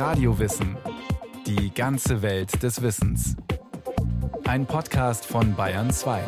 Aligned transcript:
Radiowissen. 0.00 0.78
Die 1.46 1.74
ganze 1.74 2.22
Welt 2.22 2.62
des 2.62 2.80
Wissens. 2.80 3.36
Ein 4.44 4.64
Podcast 4.64 5.26
von 5.26 5.54
Bayern 5.54 5.92
2. 5.92 6.24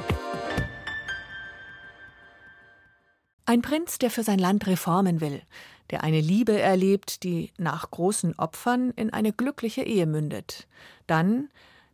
Ein 3.47 3.63
Prinz, 3.63 3.97
der 3.97 4.11
für 4.11 4.25
sein 4.25 4.39
Land 4.39 4.67
Reformen 4.67 5.23
will, 5.23 5.41
der 5.89 6.05
eine 6.05 6.21
Liebe 6.21 6.61
erlebt, 6.61 7.23
die 7.23 7.51
nach 7.57 7.91
großen 7.91 8.39
Opfern 8.39 8.91
in 8.91 9.11
eine 9.11 9.33
glückliche 9.33 9.85
Ehe 9.85 10.05
mündet. 10.05 10.69
Dann 11.07 11.49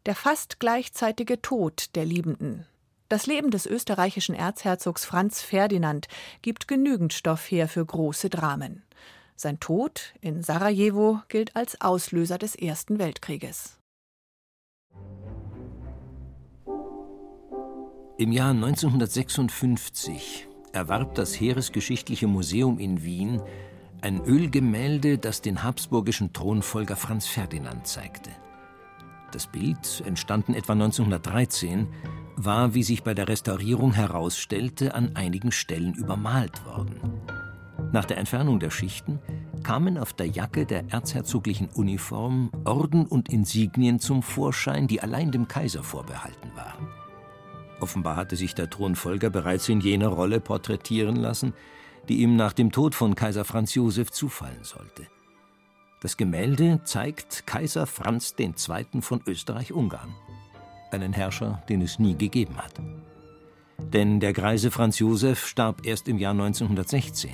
der 0.05 0.17
fast 0.17 0.59
gleichzeitige 0.59 1.41
Tod 1.43 1.95
der 1.95 2.05
Liebenden. 2.05 2.67
Das 3.09 3.29
Leben 3.29 3.53
des 3.53 3.67
österreichischen 3.67 4.35
Erzherzogs 4.35 5.05
Franz 5.05 5.43
Ferdinand 5.43 6.09
gibt 6.43 6.67
genügend 6.67 7.13
Stoff 7.13 7.49
her 7.49 7.69
für 7.69 7.87
große 7.87 8.31
Dramen. 8.31 8.83
Sein 9.41 9.61
Tod 9.61 10.15
in 10.21 10.43
Sarajevo 10.43 11.21
gilt 11.29 11.55
als 11.55 11.81
Auslöser 11.81 12.39
des 12.39 12.57
Ersten 12.57 12.99
Weltkrieges. 12.99 13.79
Im 18.17 18.33
Jahr 18.33 18.51
1956 18.51 20.49
erwarb 20.73 21.15
das 21.15 21.41
Heeresgeschichtliche 21.41 22.27
Museum 22.27 22.81
in 22.81 23.05
Wien 23.05 23.41
ein 24.01 24.21
Ölgemälde, 24.25 25.19
das 25.19 25.41
den 25.41 25.63
habsburgischen 25.63 26.33
Thronfolger 26.33 26.97
Franz 26.97 27.29
Ferdinand 27.29 27.87
zeigte. 27.87 28.31
Das 29.31 29.47
Bild, 29.47 30.03
entstanden 30.05 30.55
etwa 30.55 30.73
1913, 30.73 31.87
war, 32.35 32.75
wie 32.75 32.83
sich 32.83 33.05
bei 33.05 33.15
der 33.15 33.29
Restaurierung 33.29 33.93
herausstellte, 33.93 34.97
an 34.97 35.15
einigen 35.15 35.53
Stellen 35.53 35.95
übermalt 35.95 36.67
worden. 36.67 36.99
Nach 37.91 38.05
der 38.05 38.19
Entfernung 38.19 38.61
der 38.61 38.71
Schichten 38.71 39.19
kamen 39.63 39.97
auf 39.97 40.13
der 40.13 40.27
Jacke 40.27 40.67
der 40.67 40.85
erzherzoglichen 40.91 41.69
Uniform 41.75 42.51
Orden 42.65 43.07
und 43.07 43.33
Insignien 43.33 43.99
zum 43.99 44.23
Vorschein, 44.23 44.89
die 44.89 45.01
allein 45.01 45.33
dem 45.33 45.49
Kaiser 45.49 45.83
vorbehalten 45.83 46.51
waren. 46.55 46.89
Offenbar 47.81 48.17
hatte 48.17 48.37
sich 48.37 48.55
der 48.55 48.69
Thronfolger 48.69 49.31
bereits 49.31 49.69
in 49.69 49.81
jener 49.81 50.09
Rolle 50.09 50.41
porträtieren 50.41 51.17
lassen, 51.17 51.55
die 52.09 52.19
ihm 52.23 52.37
nach 52.37 52.53
dem 52.53 52.73
Tod 52.73 52.95
von 52.95 53.15
Kaiser 53.15 53.45
Franz 53.45 53.75
Josef 53.75 54.11
zufallen 54.11 54.65
sollte. 54.65 55.07
Das 56.01 56.17
Gemälde 56.17 56.81
zeigt 56.85 57.47
Kaiser 57.47 57.87
Franz 57.87 58.35
II. 58.39 58.53
von 59.01 59.23
Österreich-Ungarn, 59.27 60.15
einen 60.91 61.13
Herrscher, 61.13 61.63
den 61.69 61.83
es 61.83 61.99
nie 61.99 62.17
gegeben 62.17 62.57
hat. 62.57 62.75
Denn 63.79 64.21
der 64.21 64.33
greise 64.33 64.71
Franz 64.71 64.99
Josef 64.99 65.47
starb 65.47 65.87
erst 65.87 66.09
im 66.09 66.19
Jahr 66.19 66.33
1916, 66.33 67.31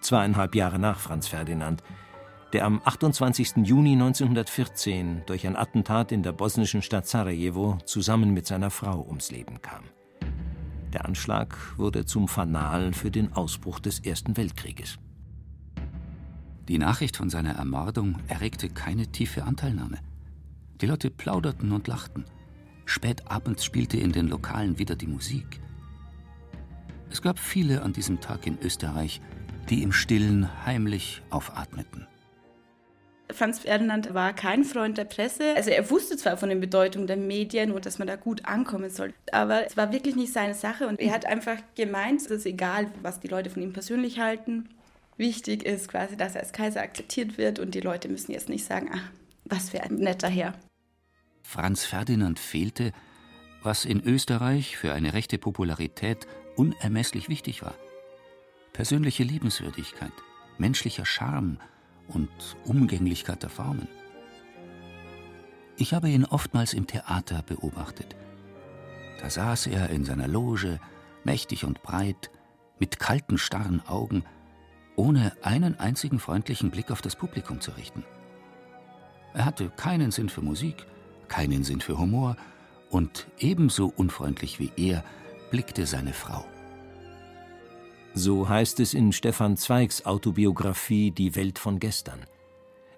zweieinhalb 0.00 0.54
Jahre 0.54 0.78
nach 0.78 0.98
Franz 0.98 1.28
Ferdinand, 1.28 1.82
der 2.52 2.64
am 2.64 2.80
28. 2.84 3.58
Juni 3.64 3.92
1914 3.92 5.22
durch 5.26 5.46
ein 5.46 5.56
Attentat 5.56 6.12
in 6.12 6.22
der 6.22 6.32
bosnischen 6.32 6.82
Stadt 6.82 7.06
Sarajevo 7.06 7.78
zusammen 7.84 8.32
mit 8.32 8.46
seiner 8.46 8.70
Frau 8.70 9.04
ums 9.06 9.30
Leben 9.30 9.60
kam. 9.60 9.84
Der 10.92 11.04
Anschlag 11.04 11.54
wurde 11.76 12.06
zum 12.06 12.28
Fanal 12.28 12.94
für 12.94 13.10
den 13.10 13.32
Ausbruch 13.34 13.78
des 13.78 14.00
Ersten 14.00 14.36
Weltkrieges. 14.38 14.98
Die 16.68 16.78
Nachricht 16.78 17.16
von 17.16 17.28
seiner 17.28 17.52
Ermordung 17.52 18.16
erregte 18.28 18.70
keine 18.70 19.06
tiefe 19.06 19.44
Anteilnahme. 19.44 19.98
Die 20.80 20.86
Leute 20.86 21.10
plauderten 21.10 21.72
und 21.72 21.88
lachten. 21.88 22.24
Spät 22.86 23.30
abends 23.30 23.64
spielte 23.64 23.98
in 23.98 24.12
den 24.12 24.28
Lokalen 24.28 24.78
wieder 24.78 24.96
die 24.96 25.06
Musik. 25.06 25.60
Es 27.10 27.20
gab 27.20 27.38
viele 27.38 27.82
an 27.82 27.92
diesem 27.92 28.20
Tag 28.20 28.46
in 28.46 28.58
Österreich, 28.60 29.20
die 29.70 29.82
im 29.82 29.92
Stillen 29.92 30.48
heimlich 30.66 31.22
aufatmeten. 31.30 32.06
Franz 33.30 33.58
Ferdinand 33.58 34.14
war 34.14 34.32
kein 34.32 34.64
Freund 34.64 34.96
der 34.96 35.04
Presse. 35.04 35.54
Also 35.54 35.70
er 35.70 35.90
wusste 35.90 36.16
zwar 36.16 36.38
von 36.38 36.48
der 36.48 36.56
Bedeutung 36.56 37.06
der 37.06 37.18
Medien 37.18 37.72
und 37.72 37.84
dass 37.84 37.98
man 37.98 38.08
da 38.08 38.16
gut 38.16 38.46
ankommen 38.46 38.88
soll, 38.88 39.12
aber 39.32 39.66
es 39.66 39.76
war 39.76 39.92
wirklich 39.92 40.16
nicht 40.16 40.32
seine 40.32 40.54
Sache 40.54 40.88
und 40.88 40.98
er 40.98 41.12
hat 41.12 41.26
einfach 41.26 41.56
gemeint, 41.74 42.22
es 42.22 42.28
ist 42.28 42.46
egal, 42.46 42.90
was 43.02 43.20
die 43.20 43.28
Leute 43.28 43.50
von 43.50 43.62
ihm 43.62 43.72
persönlich 43.72 44.18
halten 44.18 44.70
wichtig 45.18 45.64
ist, 45.64 45.88
quasi, 45.88 46.16
dass 46.16 46.34
er 46.34 46.42
als 46.42 46.52
Kaiser 46.52 46.80
akzeptiert 46.80 47.36
wird 47.36 47.58
und 47.58 47.74
die 47.74 47.80
Leute 47.80 48.08
müssen 48.08 48.32
jetzt 48.32 48.48
nicht 48.48 48.64
sagen, 48.64 48.88
ach, 48.94 49.10
was 49.44 49.70
für 49.70 49.82
ein 49.82 49.96
netter 49.96 50.28
Herr. 50.28 50.54
Franz 51.42 51.84
Ferdinand 51.84 52.38
fehlte, 52.38 52.92
was 53.62 53.84
in 53.84 54.02
Österreich 54.02 54.76
für 54.76 54.92
eine 54.92 55.12
rechte 55.12 55.38
Popularität 55.38 56.26
unermesslich 56.56 57.28
wichtig 57.28 57.62
war. 57.62 57.74
Persönliche 58.78 59.24
Liebenswürdigkeit, 59.24 60.12
menschlicher 60.56 61.04
Charme 61.04 61.58
und 62.06 62.30
Umgänglichkeit 62.64 63.42
der 63.42 63.50
Formen. 63.50 63.88
Ich 65.76 65.94
habe 65.94 66.08
ihn 66.08 66.24
oftmals 66.24 66.74
im 66.74 66.86
Theater 66.86 67.42
beobachtet. 67.42 68.14
Da 69.20 69.30
saß 69.30 69.66
er 69.66 69.90
in 69.90 70.04
seiner 70.04 70.28
Loge, 70.28 70.78
mächtig 71.24 71.64
und 71.64 71.82
breit, 71.82 72.30
mit 72.78 73.00
kalten, 73.00 73.36
starren 73.36 73.84
Augen 73.84 74.22
ohne 74.94 75.32
einen 75.42 75.80
einzigen 75.80 76.20
freundlichen 76.20 76.70
Blick 76.70 76.92
auf 76.92 77.02
das 77.02 77.16
Publikum 77.16 77.60
zu 77.60 77.72
richten. 77.72 78.04
Er 79.34 79.44
hatte 79.44 79.70
keinen 79.70 80.12
Sinn 80.12 80.28
für 80.28 80.42
Musik, 80.42 80.86
keinen 81.26 81.64
Sinn 81.64 81.80
für 81.80 81.98
Humor 81.98 82.36
und 82.90 83.26
ebenso 83.40 83.88
unfreundlich 83.88 84.60
wie 84.60 84.70
er 84.76 85.02
blickte 85.50 85.84
seine 85.84 86.12
Frau. 86.12 86.44
So 88.18 88.48
heißt 88.48 88.80
es 88.80 88.94
in 88.94 89.12
Stefan 89.12 89.56
Zweigs 89.56 90.04
Autobiografie 90.04 91.12
Die 91.12 91.36
Welt 91.36 91.58
von 91.58 91.78
gestern. 91.78 92.26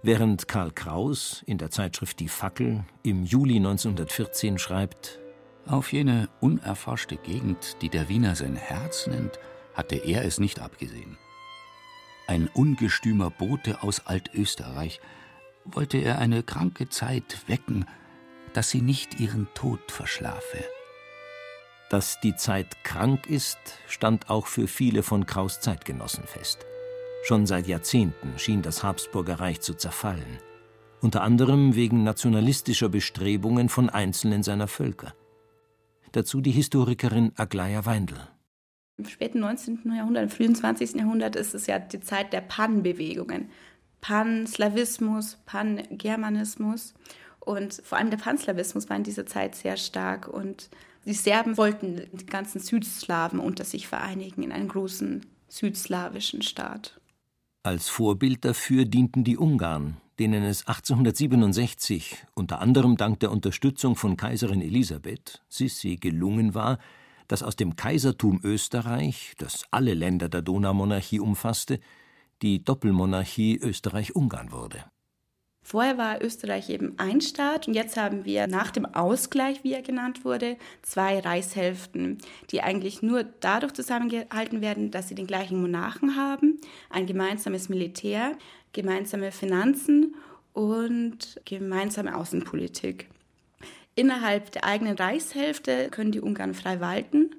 Während 0.02 0.48
Karl 0.48 0.70
Kraus 0.70 1.42
in 1.46 1.58
der 1.58 1.70
Zeitschrift 1.70 2.20
Die 2.20 2.28
Fackel 2.28 2.84
im 3.02 3.24
Juli 3.24 3.56
1914 3.56 4.58
schreibt: 4.58 5.18
Auf 5.66 5.92
jene 5.92 6.30
unerforschte 6.40 7.16
Gegend, 7.16 7.76
die 7.82 7.90
der 7.90 8.08
Wiener 8.08 8.34
sein 8.34 8.56
Herz 8.56 9.06
nennt, 9.06 9.38
hatte 9.74 9.96
er 9.96 10.24
es 10.24 10.40
nicht 10.40 10.60
abgesehen 10.60 11.18
ein 12.30 12.48
ungestümer 12.54 13.28
Bote 13.28 13.82
aus 13.82 14.06
Altösterreich, 14.06 15.00
wollte 15.64 15.98
er 15.98 16.20
eine 16.20 16.44
kranke 16.44 16.88
Zeit 16.88 17.42
wecken, 17.48 17.86
dass 18.52 18.70
sie 18.70 18.82
nicht 18.82 19.18
ihren 19.18 19.48
Tod 19.54 19.90
verschlafe. 19.90 20.64
Dass 21.90 22.20
die 22.20 22.36
Zeit 22.36 22.84
krank 22.84 23.28
ist, 23.28 23.58
stand 23.88 24.30
auch 24.30 24.46
für 24.46 24.68
viele 24.68 25.02
von 25.02 25.26
Kraus 25.26 25.60
Zeitgenossen 25.60 26.22
fest. 26.22 26.64
Schon 27.24 27.46
seit 27.46 27.66
Jahrzehnten 27.66 28.38
schien 28.38 28.62
das 28.62 28.84
Habsburger 28.84 29.40
Reich 29.40 29.60
zu 29.60 29.74
zerfallen, 29.74 30.38
unter 31.00 31.22
anderem 31.22 31.74
wegen 31.74 32.04
nationalistischer 32.04 32.88
Bestrebungen 32.88 33.68
von 33.68 33.90
einzelnen 33.90 34.44
seiner 34.44 34.68
Völker. 34.68 35.14
Dazu 36.12 36.40
die 36.40 36.52
Historikerin 36.52 37.32
Aglaya 37.34 37.84
Weindl. 37.86 38.16
Im 38.96 39.06
späten 39.06 39.40
19. 39.40 39.80
Jahrhundert, 39.92 40.22
im 40.22 40.30
frühen 40.30 40.54
20. 40.54 40.94
Jahrhundert 40.94 41.34
ist 41.34 41.54
es 41.54 41.66
ja 41.66 41.80
die 41.80 42.00
Zeit 42.00 42.32
der 42.32 42.40
Pan-Bewegungen. 42.40 43.50
Pan-Slawismus, 44.00 45.38
Pan-Germanismus. 45.44 46.94
Und 47.40 47.82
vor 47.84 47.98
allem 47.98 48.10
der 48.10 48.18
Panslawismus 48.18 48.88
war 48.88 48.96
in 48.96 49.02
dieser 49.02 49.26
Zeit 49.26 49.56
sehr 49.56 49.76
stark. 49.76 50.28
Und 50.28 50.70
die 51.04 51.14
Serben 51.14 51.56
wollten 51.56 52.02
die 52.12 52.26
ganzen 52.26 52.60
Südslawen 52.60 53.40
unter 53.40 53.64
sich 53.64 53.86
vereinigen 53.88 54.42
in 54.42 54.52
einen 54.52 54.68
großen 54.68 55.26
südslawischen 55.48 56.42
Staat. 56.42 57.00
Als 57.62 57.88
Vorbild 57.88 58.44
dafür 58.44 58.84
dienten 58.84 59.24
die 59.24 59.36
Ungarn, 59.36 59.98
denen 60.18 60.44
es 60.44 60.66
1867 60.66 62.24
unter 62.34 62.60
anderem 62.60 62.96
dank 62.96 63.20
der 63.20 63.30
Unterstützung 63.30 63.96
von 63.96 64.16
Kaiserin 64.16 64.62
Elisabeth 64.62 65.42
Sissi 65.48 65.96
gelungen 65.96 66.54
war, 66.54 66.78
dass 67.28 67.42
aus 67.42 67.56
dem 67.56 67.76
Kaisertum 67.76 68.40
Österreich, 68.42 69.34
das 69.38 69.64
alle 69.70 69.94
Länder 69.94 70.28
der 70.28 70.42
Donaumonarchie 70.42 71.20
umfasste, 71.20 71.80
die 72.42 72.64
Doppelmonarchie 72.64 73.58
Österreich-Ungarn 73.58 74.52
wurde. 74.52 74.84
Vorher 75.62 75.98
war 75.98 76.22
Österreich 76.22 76.70
eben 76.70 76.94
ein 76.98 77.20
Staat 77.20 77.68
und 77.68 77.74
jetzt 77.74 77.96
haben 77.96 78.24
wir 78.24 78.46
nach 78.46 78.70
dem 78.70 78.86
Ausgleich, 78.86 79.62
wie 79.62 79.74
er 79.74 79.82
genannt 79.82 80.24
wurde, 80.24 80.56
zwei 80.82 81.20
Reichshälften, 81.20 82.18
die 82.50 82.62
eigentlich 82.62 83.02
nur 83.02 83.24
dadurch 83.24 83.74
zusammengehalten 83.74 84.62
werden, 84.62 84.90
dass 84.90 85.08
sie 85.08 85.14
den 85.14 85.26
gleichen 85.26 85.60
Monarchen 85.60 86.16
haben, 86.16 86.60
ein 86.88 87.06
gemeinsames 87.06 87.68
Militär, 87.68 88.32
gemeinsame 88.72 89.32
Finanzen 89.32 90.16
und 90.52 91.40
gemeinsame 91.44 92.16
Außenpolitik. 92.16 93.08
Innerhalb 93.94 94.52
der 94.52 94.64
eigenen 94.64 94.96
Reichshälfte 94.96 95.88
können 95.90 96.12
die 96.12 96.20
Ungarn 96.20 96.54
frei 96.54 96.80
walten. 96.80 97.36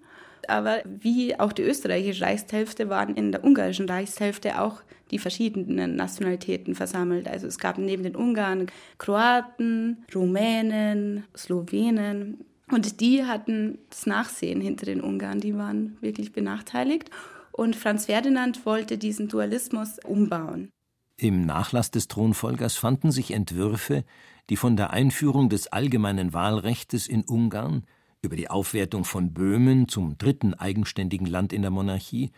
Aber 0.50 0.82
wie 0.86 1.40
auch 1.40 1.54
die 1.54 1.64
österreichische 1.64 2.24
Reichshälfte 2.24 2.90
waren 2.90 3.16
in 3.16 3.32
der 3.32 3.44
ungarischen 3.44 3.88
Reichshälfte 3.88 4.62
auch 4.62 4.82
die 5.12 5.20
verschiedenen 5.20 5.96
Nationalitäten 5.96 6.76
versammelt. 6.76 7.28
Also 7.28 7.48
es 7.48 7.60
gab 7.60 7.78
neben 7.78 8.04
den 8.04 8.16
Ungarn 8.16 8.68
Kroaten, 8.98 10.06
Rumänen, 10.14 11.26
Slowenen. 11.36 12.46
Und 12.72 13.02
die 13.02 13.26
hatten 13.26 13.80
das 13.90 14.06
Nachsehen 14.06 14.62
hinter 14.62 14.86
den 14.86 15.02
Ungarn, 15.02 15.42
die 15.42 15.56
waren 15.58 15.98
wirklich 16.00 16.32
benachteiligt. 16.32 17.10
Und 17.52 17.76
Franz 17.76 18.06
Ferdinand 18.06 18.66
wollte 18.66 18.98
diesen 18.98 19.28
Dualismus 19.28 20.00
umbauen. 20.00 20.70
Im 21.18 21.46
Nachlass 21.46 21.92
des 21.92 22.08
Thronfolgers 22.08 22.78
fanden 22.78 23.12
sich 23.12 23.32
Entwürfe, 23.32 24.06
die 24.50 24.56
von 24.56 24.76
der 24.76 24.92
Einführung 24.92 25.50
des 25.50 25.68
allgemeinen 25.68 26.34
Wahlrechtes 26.34 27.08
in 27.08 27.24
Ungarn 27.24 27.84
über 28.22 28.36
die 28.36 28.50
Aufwertung 28.50 29.04
von 29.04 29.34
Böhmen 29.34 29.88
zum 29.88 30.18
dritten 30.18 30.54
eigenständigen 30.54 31.26
Land 31.26 31.54
in 31.54 31.64
der 31.64 31.72
Monarchie 31.72 32.32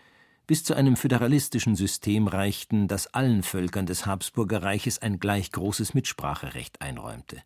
bis 0.48 0.64
zu 0.64 0.74
einem 0.74 0.96
föderalistischen 0.96 1.76
System 1.76 2.28
reichten, 2.28 2.88
das 2.88 3.08
allen 3.08 3.44
Völkern 3.44 3.86
des 3.86 4.06
Habsburgerreiches 4.06 5.02
ein 5.02 5.20
gleich 5.20 5.52
großes 5.52 5.94
Mitspracherecht 5.94 6.82
einräumte. 6.82 7.42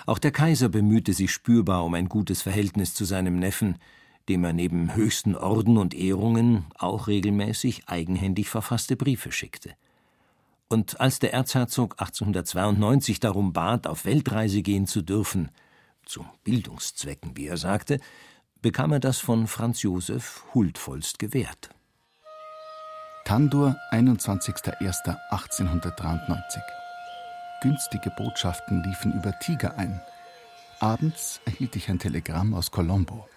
Auch 0.06 0.20
der 0.20 0.32
Kaiser 0.32 0.70
bemühte 0.70 1.14
sich 1.14 1.32
spürbar 1.32 1.84
um 1.84 1.96
ein 1.96 2.10
gutes 2.10 2.44
Verhältnis 2.44 2.94
zu 2.94 3.06
seinem 3.06 3.40
Neffen, 3.40 3.80
dem 4.30 4.44
er 4.44 4.54
neben 4.54 4.94
höchsten 4.94 5.34
Orden 5.34 5.80
und 5.80 5.96
Ehrungen 5.96 6.66
auch 6.78 7.08
regelmäßig 7.08 7.90
eigenhändig 7.90 8.50
verfasste 8.50 8.96
Briefe 8.96 9.32
schickte. 9.32 9.74
Und 10.68 11.00
als 11.00 11.20
der 11.20 11.32
Erzherzog 11.34 11.94
1892 12.00 13.20
darum 13.20 13.54
bat, 13.54 13.86
auf 13.88 14.06
Weltreise 14.06 14.62
gehen 14.62 14.86
zu 14.88 15.02
dürfen, 15.02 15.52
zu 16.06 16.26
Bildungszwecken, 16.44 17.38
wie 17.38 17.48
er 17.48 17.58
sagte, 17.58 18.00
bekam 18.62 18.92
er 18.92 19.00
das 19.00 19.20
von 19.20 19.48
Franz 19.48 19.82
Josef 19.84 20.44
huldvollst 20.54 21.20
gewährt. 21.20 21.70
Tandur, 23.26 23.76
21.01.1893. 23.92 26.60
Günstige 27.62 28.12
Botschaften 28.18 28.84
liefen 28.84 29.14
über 29.14 29.38
Tiger 29.40 29.78
ein. 29.78 30.02
Abends 30.80 31.40
erhielt 31.46 31.76
ich 31.76 31.90
ein 31.90 32.00
Telegramm 32.00 32.54
aus 32.54 32.72
Colombo 32.72 33.28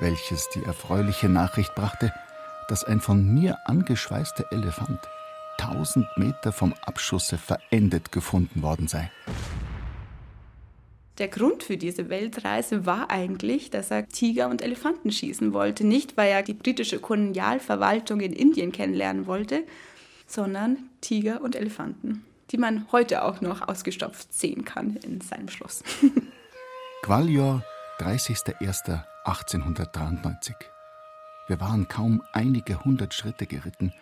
welches 0.00 0.48
die 0.50 0.64
erfreuliche 0.64 1.28
Nachricht 1.28 1.74
brachte, 1.74 2.12
dass 2.68 2.84
ein 2.84 3.00
von 3.00 3.24
mir 3.24 3.58
angeschweißter 3.66 4.46
Elefant 4.50 5.00
tausend 5.58 6.06
Meter 6.16 6.52
vom 6.52 6.74
Abschusse 6.84 7.38
verendet 7.38 8.12
gefunden 8.12 8.62
worden 8.62 8.88
sei. 8.88 9.10
Der 11.18 11.28
Grund 11.28 11.62
für 11.62 11.76
diese 11.76 12.08
Weltreise 12.08 12.86
war 12.86 13.08
eigentlich, 13.08 13.70
dass 13.70 13.92
er 13.92 14.08
Tiger 14.08 14.48
und 14.48 14.62
Elefanten 14.62 15.12
schießen 15.12 15.52
wollte. 15.52 15.86
Nicht, 15.86 16.16
weil 16.16 16.30
er 16.30 16.42
die 16.42 16.54
britische 16.54 16.98
Kolonialverwaltung 16.98 18.18
in 18.18 18.32
Indien 18.32 18.72
kennenlernen 18.72 19.28
wollte, 19.28 19.62
sondern 20.26 20.90
Tiger 21.00 21.40
und 21.40 21.54
Elefanten, 21.54 22.24
die 22.50 22.58
man 22.58 22.90
heute 22.90 23.22
auch 23.22 23.40
noch 23.40 23.68
ausgestopft 23.68 24.34
sehen 24.34 24.64
kann 24.64 24.96
in 24.96 25.20
seinem 25.20 25.48
Schloss. 25.48 25.84
Gwalior, 27.02 27.62
30.01.1893. 28.00 30.54
Wir 31.46 31.60
waren 31.60 31.86
kaum 31.86 32.24
einige 32.32 32.84
hundert 32.84 33.14
Schritte 33.14 33.46
geritten, 33.46 33.92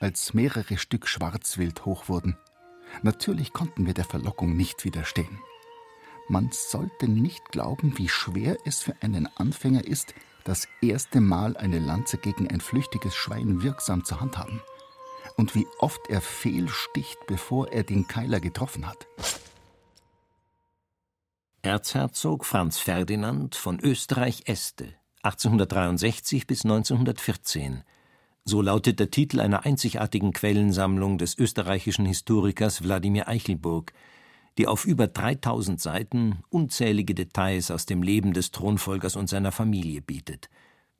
als 0.00 0.34
mehrere 0.34 0.78
Stück 0.78 1.08
Schwarzwild 1.08 1.84
hoch 1.84 2.08
wurden. 2.08 2.36
Natürlich 3.02 3.52
konnten 3.52 3.86
wir 3.86 3.94
der 3.94 4.04
Verlockung 4.04 4.56
nicht 4.56 4.84
widerstehen. 4.84 5.38
Man 6.28 6.50
sollte 6.52 7.08
nicht 7.08 7.50
glauben, 7.50 7.98
wie 7.98 8.08
schwer 8.08 8.56
es 8.64 8.80
für 8.80 8.94
einen 9.00 9.28
Anfänger 9.36 9.84
ist, 9.84 10.14
das 10.44 10.68
erste 10.80 11.20
Mal 11.20 11.56
eine 11.56 11.78
Lanze 11.78 12.18
gegen 12.18 12.48
ein 12.48 12.60
flüchtiges 12.60 13.14
Schwein 13.14 13.62
wirksam 13.62 14.04
zu 14.04 14.20
handhaben. 14.20 14.60
Und 15.36 15.54
wie 15.54 15.66
oft 15.78 16.00
er 16.08 16.20
fehlsticht, 16.20 17.18
bevor 17.26 17.72
er 17.72 17.82
den 17.82 18.06
Keiler 18.06 18.40
getroffen 18.40 18.86
hat. 18.86 19.06
Erzherzog 21.62 22.44
Franz 22.44 22.78
Ferdinand 22.78 23.56
von 23.56 23.80
Österreich-Este 23.80 24.94
1863 25.22 26.46
bis 26.46 26.64
1914. 26.64 27.82
So 28.48 28.62
lautet 28.62 29.00
der 29.00 29.10
Titel 29.10 29.40
einer 29.40 29.66
einzigartigen 29.66 30.32
Quellensammlung 30.32 31.18
des 31.18 31.36
österreichischen 31.36 32.06
Historikers 32.06 32.84
Wladimir 32.84 33.26
Eichelburg, 33.26 33.92
die 34.56 34.68
auf 34.68 34.86
über 34.86 35.08
3000 35.08 35.80
Seiten 35.80 36.44
unzählige 36.48 37.12
Details 37.12 37.72
aus 37.72 37.86
dem 37.86 38.04
Leben 38.04 38.34
des 38.34 38.52
Thronfolgers 38.52 39.16
und 39.16 39.28
seiner 39.28 39.50
Familie 39.50 40.00
bietet. 40.00 40.48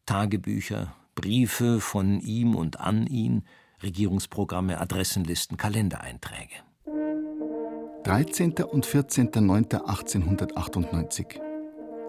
Tagebücher, 0.06 0.97
Briefe 1.14 1.80
von 1.80 2.18
ihm 2.18 2.56
und 2.56 2.80
an 2.80 3.06
ihn, 3.06 3.44
Regierungsprogramme, 3.80 4.80
Adressenlisten, 4.80 5.56
Kalendereinträge. 5.56 6.56
13. 8.02 8.54
und 8.54 8.87
14.09.1898. 8.87 11.40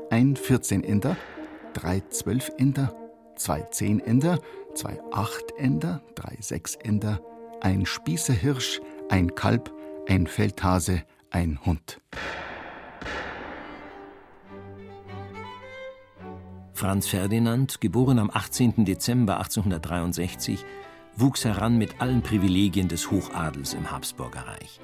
Ein 0.10 0.36
14-Ender, 0.36 1.16
drei 1.74 2.00
12-Ender, 2.00 3.07
zwei 3.38 3.62
10-Ender, 3.62 4.40
zwei 4.74 5.00
8-Ender, 5.12 6.02
drei 6.16 6.36
6-Ender, 6.36 7.22
ein 7.62 7.86
Spießerhirsch, 7.86 8.82
ein 9.10 9.36
Kalb, 9.36 9.74
ein 10.08 10.28
Feldhase, 10.28 11.04
ein 11.32 11.60
Hund. 11.66 12.02
Franz 16.74 17.08
Ferdinand, 17.08 17.82
geboren 17.82 18.20
am 18.20 18.30
18. 18.32 18.86
Dezember 18.86 19.38
1863, 19.38 20.64
wuchs 21.16 21.44
heran 21.44 21.78
mit 21.78 22.00
allen 22.02 22.22
Privilegien 22.22 22.88
des 22.88 23.10
Hochadels 23.10 23.74
im 23.74 23.90
Habsburgerreich. 23.90 24.80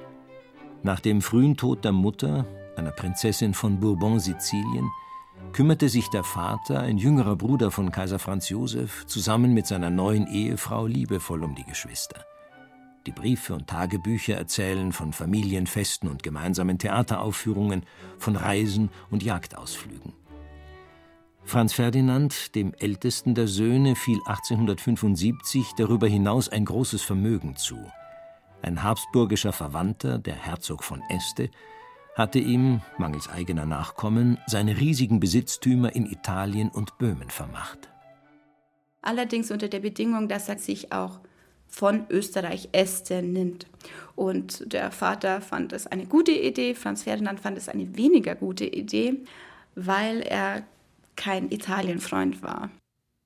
Nach 0.82 0.98
dem 0.98 1.22
frühen 1.22 1.56
Tod 1.56 1.84
der 1.84 1.92
Mutter, 1.92 2.46
einer 2.76 2.90
Prinzessin 2.90 3.54
von 3.54 3.78
Bourbon-Sizilien, 3.78 4.90
kümmerte 5.52 5.88
sich 5.88 6.08
der 6.08 6.24
Vater, 6.24 6.80
ein 6.80 6.98
jüngerer 6.98 7.36
Bruder 7.36 7.70
von 7.70 7.90
Kaiser 7.90 8.18
Franz 8.18 8.48
Josef, 8.48 9.06
zusammen 9.06 9.54
mit 9.54 9.66
seiner 9.66 9.90
neuen 9.90 10.26
Ehefrau 10.26 10.86
liebevoll 10.86 11.44
um 11.44 11.54
die 11.54 11.64
Geschwister. 11.64 12.24
Die 13.06 13.12
Briefe 13.12 13.54
und 13.54 13.66
Tagebücher 13.66 14.34
erzählen 14.36 14.92
von 14.92 15.12
Familienfesten 15.12 16.08
und 16.08 16.22
gemeinsamen 16.22 16.78
Theateraufführungen, 16.78 17.84
von 18.18 18.36
Reisen 18.36 18.90
und 19.10 19.22
Jagdausflügen. 19.22 20.12
Franz 21.44 21.74
Ferdinand, 21.74 22.54
dem 22.54 22.72
ältesten 22.78 23.34
der 23.34 23.48
Söhne, 23.48 23.96
fiel 23.96 24.18
1875 24.26 25.72
darüber 25.76 26.08
hinaus 26.08 26.48
ein 26.48 26.64
großes 26.64 27.02
Vermögen 27.02 27.56
zu– 27.56 27.76
ein 28.64 28.82
habsburgischer 28.82 29.52
Verwandter, 29.52 30.18
der 30.18 30.36
Herzog 30.36 30.82
von 30.84 31.02
Este, 31.10 31.50
hatte 32.14 32.38
ihm, 32.38 32.80
mangels 32.98 33.28
eigener 33.28 33.66
Nachkommen, 33.66 34.38
seine 34.46 34.78
riesigen 34.78 35.20
Besitztümer 35.20 35.94
in 35.94 36.06
Italien 36.06 36.68
und 36.68 36.96
Böhmen 36.98 37.30
vermacht. 37.30 37.88
Allerdings 39.02 39.50
unter 39.50 39.68
der 39.68 39.80
Bedingung, 39.80 40.28
dass 40.28 40.48
er 40.48 40.58
sich 40.58 40.92
auch 40.92 41.20
von 41.66 42.06
Österreich 42.08 42.68
Este 42.72 43.22
nimmt. 43.22 43.66
Und 44.14 44.72
der 44.72 44.92
Vater 44.92 45.40
fand 45.40 45.72
es 45.72 45.86
eine 45.86 46.06
gute 46.06 46.32
Idee, 46.32 46.74
Franz 46.74 47.02
Ferdinand 47.02 47.40
fand 47.40 47.58
es 47.58 47.68
eine 47.68 47.96
weniger 47.96 48.34
gute 48.36 48.64
Idee, 48.64 49.16
weil 49.74 50.20
er 50.20 50.62
kein 51.16 51.50
Italienfreund 51.50 52.42
war. 52.42 52.70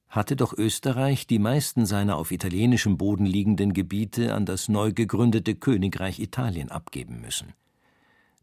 Hatte 0.09 0.37
doch 0.37 0.57
Österreich 0.57 1.27
die 1.27 1.39
meisten 1.39 1.85
seiner 1.85 2.17
auf 2.17 2.33
italienischem 2.33 2.97
Boden 2.97 3.27
liegenden 3.27 3.75
Gebiete 3.75 4.35
an 4.35 4.47
das 4.47 4.69
neu 4.69 4.93
gegründete 4.93 5.55
Königreich 5.55 6.19
Italien 6.19 6.71
abgeben 6.71 7.21
müssen. 7.21 7.53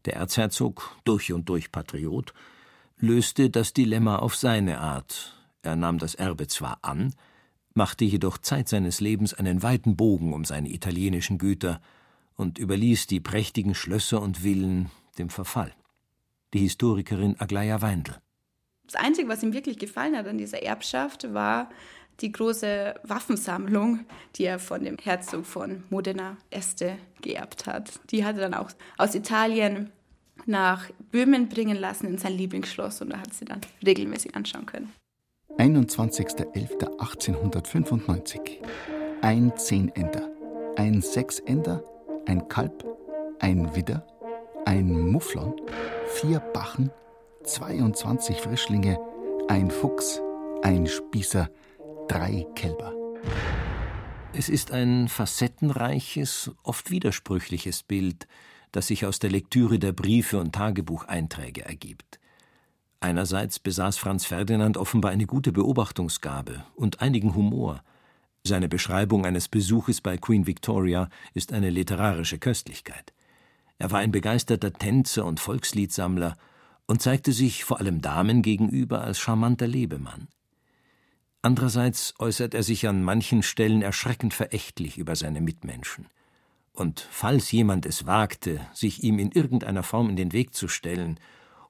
Der 0.06 0.14
Erzherzog, 0.14 0.96
durch 1.04 1.32
und 1.32 1.48
durch 1.48 1.72
Patriot, 1.72 2.32
löste 2.98 3.50
das 3.50 3.72
Dilemma 3.72 4.16
auf 4.16 4.36
seine 4.36 4.78
Art. 4.78 5.34
Er 5.62 5.76
nahm 5.76 5.98
das 5.98 6.14
Erbe 6.14 6.46
zwar 6.46 6.78
an, 6.82 7.12
machte 7.74 8.04
jedoch 8.04 8.38
Zeit 8.38 8.68
seines 8.68 9.00
Lebens 9.00 9.34
einen 9.34 9.62
weiten 9.62 9.96
Bogen 9.96 10.32
um 10.32 10.44
seine 10.44 10.70
italienischen 10.70 11.38
Güter 11.38 11.80
und 12.36 12.58
überließ 12.58 13.06
die 13.08 13.20
prächtigen 13.20 13.74
Schlösser 13.74 14.22
und 14.22 14.38
Villen 14.38 14.90
dem 15.18 15.28
Verfall. 15.28 15.74
Die 16.54 16.60
Historikerin 16.60 17.38
Aglaia 17.40 17.82
Weindl. 17.82 18.16
Das 18.86 18.94
Einzige, 18.94 19.28
was 19.28 19.42
ihm 19.42 19.52
wirklich 19.52 19.78
gefallen 19.78 20.16
hat 20.16 20.28
an 20.28 20.38
dieser 20.38 20.62
Erbschaft, 20.62 21.34
war 21.34 21.68
die 22.20 22.32
große 22.32 22.94
Waffensammlung, 23.02 24.06
die 24.36 24.44
er 24.44 24.58
von 24.58 24.84
dem 24.84 24.96
Herzog 24.96 25.44
von 25.44 25.84
Modena 25.90 26.36
Este 26.50 26.96
geerbt 27.20 27.66
hat. 27.66 28.00
Die 28.10 28.24
hat 28.24 28.36
er 28.36 28.42
dann 28.42 28.54
auch 28.54 28.70
aus 28.96 29.14
Italien 29.14 29.90
nach 30.46 30.88
Böhmen 31.10 31.48
bringen 31.48 31.76
lassen 31.76 32.06
in 32.06 32.18
sein 32.18 32.32
Lieblingsschloss 32.32 33.02
und 33.02 33.10
da 33.10 33.18
hat 33.18 33.34
sie 33.34 33.44
dann 33.44 33.60
regelmäßig 33.84 34.34
anschauen 34.34 34.66
können. 34.66 34.92
21.11.1895. 35.58 38.58
Ein 39.22 39.56
Zehnender, 39.56 40.30
ein 40.76 41.00
Sechsender, 41.00 41.82
ein 42.26 42.48
Kalb, 42.48 42.84
ein 43.40 43.74
Widder, 43.74 44.06
ein 44.64 45.10
Mufflon, 45.10 45.60
vier 46.08 46.40
Bachen, 46.40 46.90
22 47.44 48.40
Frischlinge, 48.40 48.98
ein 49.48 49.70
Fuchs, 49.70 50.20
ein 50.62 50.86
Spießer, 50.86 51.48
drei 52.08 52.46
Kälber. 52.54 52.92
Es 54.32 54.48
ist 54.50 54.72
ein 54.72 55.08
facettenreiches, 55.08 56.50
oft 56.62 56.90
widersprüchliches 56.90 57.82
Bild, 57.82 58.26
das 58.76 58.88
sich 58.88 59.06
aus 59.06 59.18
der 59.18 59.30
Lektüre 59.30 59.78
der 59.78 59.92
Briefe 59.92 60.38
und 60.38 60.54
Tagebucheinträge 60.54 61.64
ergibt. 61.64 62.20
Einerseits 63.00 63.58
besaß 63.58 63.96
Franz 63.96 64.26
Ferdinand 64.26 64.76
offenbar 64.76 65.12
eine 65.12 65.24
gute 65.24 65.50
Beobachtungsgabe 65.50 66.62
und 66.74 67.00
einigen 67.00 67.34
Humor. 67.34 67.82
Seine 68.44 68.68
Beschreibung 68.68 69.24
eines 69.24 69.48
Besuches 69.48 70.02
bei 70.02 70.18
Queen 70.18 70.46
Victoria 70.46 71.08
ist 71.32 71.54
eine 71.54 71.70
literarische 71.70 72.38
Köstlichkeit. 72.38 73.14
Er 73.78 73.90
war 73.92 74.00
ein 74.00 74.12
begeisterter 74.12 74.74
Tänzer 74.74 75.24
und 75.24 75.40
Volksliedsammler 75.40 76.36
und 76.86 77.00
zeigte 77.00 77.32
sich 77.32 77.64
vor 77.64 77.80
allem 77.80 78.02
Damen 78.02 78.42
gegenüber 78.42 79.00
als 79.00 79.18
charmanter 79.18 79.66
Lebemann. 79.66 80.28
Andererseits 81.40 82.12
äußert 82.18 82.52
er 82.52 82.62
sich 82.62 82.86
an 82.86 83.02
manchen 83.02 83.42
Stellen 83.42 83.80
erschreckend 83.80 84.34
verächtlich 84.34 84.98
über 84.98 85.16
seine 85.16 85.40
Mitmenschen. 85.40 86.08
Und 86.76 87.06
falls 87.10 87.50
jemand 87.52 87.86
es 87.86 88.06
wagte, 88.06 88.60
sich 88.74 89.02
ihm 89.02 89.18
in 89.18 89.32
irgendeiner 89.32 89.82
Form 89.82 90.10
in 90.10 90.16
den 90.16 90.32
Weg 90.32 90.54
zu 90.54 90.68
stellen 90.68 91.18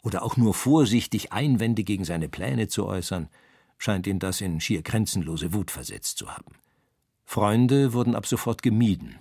oder 0.03 0.25
auch 0.25 0.37
nur 0.37 0.53
vorsichtig 0.53 1.33
Einwände 1.33 1.85
gegen 1.85 2.05
seine 2.05 2.29
Pläne 2.29 2.67
zu 2.67 2.87
äußern, 2.87 3.29
scheint 3.79 4.09
ihn 4.09 4.19
das 4.19 4.41
in 4.41 4.61
schier 4.61 4.83
grenzenlose 4.83 5.55
Wut 5.55 5.71
versetzt 5.71 6.19
zu 6.19 6.29
haben. 6.31 6.57
Freunde 7.25 7.93
wurden 7.93 8.17
ab 8.17 8.27
sofort 8.27 8.63
gemieden, 8.63 9.21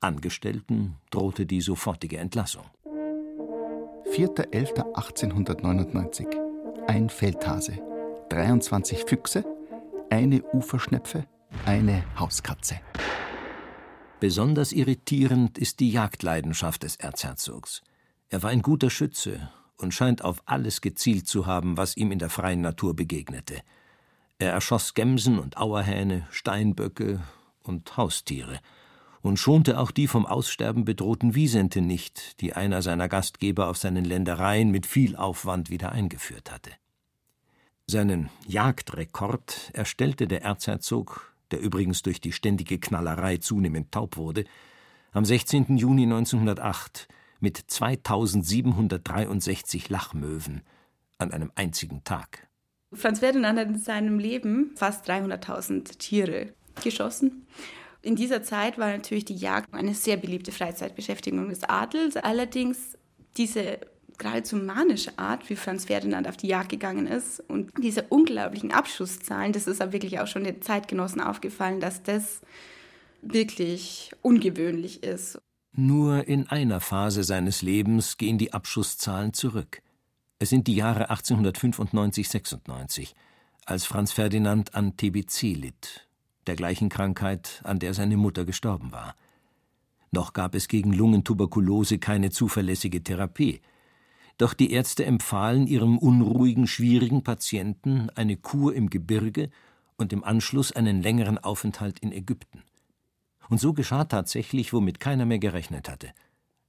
Angestellten 0.00 0.96
drohte 1.10 1.44
die 1.46 1.60
sofortige 1.60 2.18
Entlassung. 2.18 2.64
4.11.1899 4.10 6.26
Ein 6.86 7.10
Feldhase, 7.10 7.78
23 8.30 9.04
Füchse, 9.04 9.44
eine 10.08 10.42
Uferschnepfe, 10.52 11.26
eine 11.66 12.04
Hauskatze. 12.18 12.80
Besonders 14.18 14.72
irritierend 14.72 15.58
ist 15.58 15.80
die 15.80 15.90
Jagdleidenschaft 15.90 16.84
des 16.84 16.96
Erzherzogs. 16.96 17.82
Er 18.30 18.42
war 18.42 18.50
ein 18.50 18.62
guter 18.62 18.88
Schütze 18.88 19.50
und 19.76 19.92
scheint 19.92 20.24
auf 20.24 20.42
alles 20.46 20.80
gezielt 20.80 21.28
zu 21.28 21.46
haben, 21.46 21.76
was 21.76 21.98
ihm 21.98 22.10
in 22.12 22.18
der 22.18 22.30
freien 22.30 22.62
Natur 22.62 22.96
begegnete. 22.96 23.60
Er 24.38 24.52
erschoss 24.52 24.94
Gemsen 24.94 25.38
und 25.38 25.58
Auerhähne, 25.58 26.26
Steinböcke 26.30 27.22
und 27.62 27.96
Haustiere 27.98 28.60
und 29.20 29.38
schonte 29.38 29.78
auch 29.78 29.90
die 29.90 30.06
vom 30.06 30.24
Aussterben 30.24 30.86
bedrohten 30.86 31.34
Wiesente 31.34 31.82
nicht, 31.82 32.40
die 32.40 32.54
einer 32.54 32.80
seiner 32.80 33.08
Gastgeber 33.08 33.68
auf 33.68 33.76
seinen 33.76 34.04
Ländereien 34.04 34.70
mit 34.70 34.86
viel 34.86 35.14
Aufwand 35.16 35.68
wieder 35.68 35.92
eingeführt 35.92 36.50
hatte. 36.50 36.70
Seinen 37.86 38.30
Jagdrekord 38.46 39.70
erstellte 39.74 40.26
der 40.26 40.42
Erzherzog, 40.42 41.35
der 41.50 41.60
übrigens 41.60 42.02
durch 42.02 42.20
die 42.20 42.32
ständige 42.32 42.78
Knallerei 42.78 43.38
zunehmend 43.38 43.90
taub 43.92 44.16
wurde, 44.16 44.44
am 45.12 45.24
16. 45.24 45.76
Juni 45.76 46.04
1908 46.04 47.08
mit 47.40 47.56
2763 47.56 49.88
Lachmöwen 49.88 50.62
an 51.18 51.32
einem 51.32 51.50
einzigen 51.54 52.04
Tag. 52.04 52.46
Franz 52.92 53.20
Ferdinand 53.20 53.58
hat 53.58 53.68
in 53.68 53.78
seinem 53.78 54.18
Leben 54.18 54.72
fast 54.76 55.08
300.000 55.08 55.96
Tiere 55.98 56.52
geschossen. 56.82 57.46
In 58.02 58.16
dieser 58.16 58.42
Zeit 58.42 58.78
war 58.78 58.90
natürlich 58.90 59.24
die 59.24 59.36
Jagd 59.36 59.72
eine 59.74 59.94
sehr 59.94 60.16
beliebte 60.16 60.52
Freizeitbeschäftigung 60.52 61.48
des 61.48 61.64
Adels. 61.64 62.16
Allerdings 62.16 62.96
diese 63.36 63.80
geradezu 64.18 64.56
manische 64.56 65.18
Art, 65.18 65.48
wie 65.50 65.56
Franz 65.56 65.86
Ferdinand 65.86 66.28
auf 66.28 66.36
die 66.36 66.48
Jagd 66.48 66.70
gegangen 66.70 67.06
ist 67.06 67.40
und 67.40 67.72
diese 67.82 68.02
unglaublichen 68.02 68.72
Abschusszahlen, 68.72 69.52
das 69.52 69.66
ist 69.66 69.80
aber 69.80 69.92
wirklich 69.92 70.20
auch 70.20 70.26
schon 70.26 70.44
den 70.44 70.62
Zeitgenossen 70.62 71.20
aufgefallen, 71.20 71.80
dass 71.80 72.02
das 72.02 72.40
wirklich 73.22 74.10
ungewöhnlich 74.22 75.02
ist. 75.02 75.38
Nur 75.72 76.26
in 76.26 76.48
einer 76.48 76.80
Phase 76.80 77.22
seines 77.22 77.62
Lebens 77.62 78.16
gehen 78.16 78.38
die 78.38 78.52
Abschusszahlen 78.52 79.34
zurück. 79.34 79.82
Es 80.38 80.50
sind 80.50 80.66
die 80.66 80.76
Jahre 80.76 81.10
1895-96, 81.10 83.14
als 83.64 83.84
Franz 83.84 84.12
Ferdinand 84.12 84.74
an 84.74 84.96
TBC 84.96 85.54
litt, 85.54 86.08
der 86.46 86.56
gleichen 86.56 86.88
Krankheit, 86.88 87.60
an 87.64 87.78
der 87.78 87.94
seine 87.94 88.16
Mutter 88.16 88.44
gestorben 88.44 88.92
war. 88.92 89.16
Noch 90.12 90.32
gab 90.32 90.54
es 90.54 90.68
gegen 90.68 90.92
Lungentuberkulose 90.92 91.98
keine 91.98 92.30
zuverlässige 92.30 93.02
Therapie. 93.02 93.60
Doch 94.38 94.52
die 94.52 94.72
Ärzte 94.72 95.04
empfahlen 95.06 95.66
ihrem 95.66 95.98
unruhigen, 95.98 96.66
schwierigen 96.66 97.22
Patienten 97.22 98.10
eine 98.14 98.36
Kur 98.36 98.74
im 98.74 98.90
Gebirge 98.90 99.50
und 99.96 100.12
im 100.12 100.24
Anschluss 100.24 100.72
einen 100.72 101.02
längeren 101.02 101.38
Aufenthalt 101.38 101.98
in 102.00 102.12
Ägypten. 102.12 102.62
Und 103.48 103.60
so 103.60 103.72
geschah 103.72 104.04
tatsächlich, 104.04 104.72
womit 104.72 105.00
keiner 105.00 105.24
mehr 105.24 105.38
gerechnet 105.38 105.88
hatte. 105.88 106.12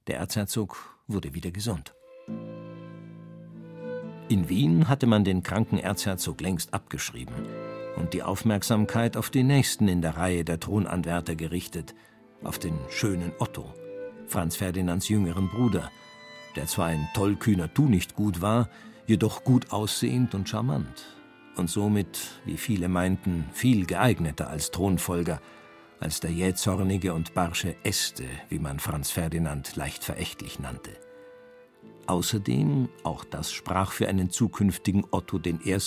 Der 0.06 0.16
Erzherzog 0.16 0.98
wurde 1.06 1.34
wieder 1.34 1.50
gesund. 1.50 1.94
In 4.28 4.48
Wien 4.48 4.88
hatte 4.88 5.06
man 5.06 5.24
den 5.24 5.42
kranken 5.42 5.78
Erzherzog 5.78 6.40
längst 6.40 6.74
abgeschrieben 6.74 7.34
und 7.96 8.14
die 8.14 8.22
Aufmerksamkeit 8.22 9.16
auf 9.16 9.30
den 9.30 9.46
nächsten 9.46 9.88
in 9.88 10.02
der 10.02 10.16
Reihe 10.16 10.44
der 10.44 10.60
Thronanwärter 10.60 11.34
gerichtet, 11.34 11.94
auf 12.44 12.58
den 12.58 12.78
schönen 12.90 13.32
Otto, 13.38 13.74
Franz 14.26 14.56
Ferdinands 14.56 15.08
jüngeren 15.08 15.48
Bruder, 15.48 15.90
der 16.56 16.66
zwar 16.66 16.86
ein 16.86 17.08
tollkühner 17.14 17.72
Tunichtgut 17.72 18.40
war, 18.40 18.68
jedoch 19.06 19.44
gut 19.44 19.72
aussehend 19.72 20.34
und 20.34 20.48
charmant 20.48 21.16
und 21.56 21.68
somit, 21.70 22.18
wie 22.44 22.56
viele 22.56 22.88
meinten, 22.88 23.46
viel 23.52 23.86
geeigneter 23.86 24.48
als 24.48 24.70
Thronfolger– 24.70 25.40
als 26.00 26.20
der 26.20 26.30
jähzornige 26.30 27.12
und 27.14 27.34
barsche 27.34 27.74
Este, 27.82 28.24
wie 28.48 28.58
man 28.58 28.78
Franz 28.78 29.10
Ferdinand 29.10 29.76
leicht 29.76 30.04
verächtlich 30.04 30.58
nannte. 30.58 30.90
Außerdem, 32.06 32.88
auch 33.04 33.24
das 33.24 33.52
sprach 33.52 33.92
für 33.92 34.08
einen 34.08 34.30
zukünftigen 34.30 35.04
Otto 35.10 35.40
I., 35.44 35.78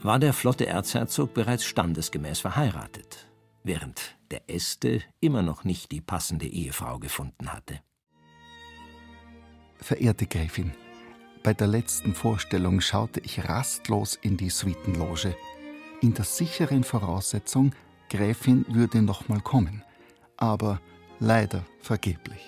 war 0.00 0.18
der 0.18 0.32
flotte 0.32 0.66
Erzherzog 0.66 1.34
bereits 1.34 1.64
standesgemäß 1.64 2.40
verheiratet, 2.40 3.28
während 3.64 4.16
der 4.30 4.48
Este 4.48 5.02
immer 5.20 5.42
noch 5.42 5.64
nicht 5.64 5.90
die 5.90 6.00
passende 6.00 6.46
Ehefrau 6.46 6.98
gefunden 6.98 7.52
hatte. 7.52 7.80
Verehrte 9.80 10.26
Gräfin, 10.26 10.72
bei 11.42 11.54
der 11.54 11.66
letzten 11.66 12.14
Vorstellung 12.14 12.80
schaute 12.80 13.20
ich 13.20 13.48
rastlos 13.48 14.18
in 14.20 14.36
die 14.36 14.50
Suitenloge, 14.50 15.36
in 16.02 16.14
der 16.14 16.24
sicheren 16.24 16.84
Voraussetzung, 16.84 17.72
Gräfin 18.10 18.64
würde 18.68 19.02
noch 19.02 19.28
mal 19.28 19.40
kommen, 19.40 19.82
aber 20.36 20.80
leider 21.20 21.64
vergeblich. 21.80 22.44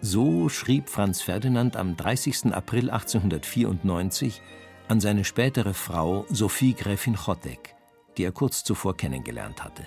So 0.00 0.48
schrieb 0.48 0.88
Franz 0.88 1.22
Ferdinand 1.22 1.76
am 1.76 1.96
30. 1.96 2.52
April 2.52 2.90
1894 2.90 4.40
an 4.88 5.00
seine 5.00 5.24
spätere 5.24 5.74
Frau 5.74 6.24
Sophie 6.30 6.74
Gräfin 6.74 7.16
Chotek, 7.16 7.74
die 8.16 8.24
er 8.24 8.32
kurz 8.32 8.62
zuvor 8.64 8.96
kennengelernt 8.96 9.64
hatte. 9.64 9.86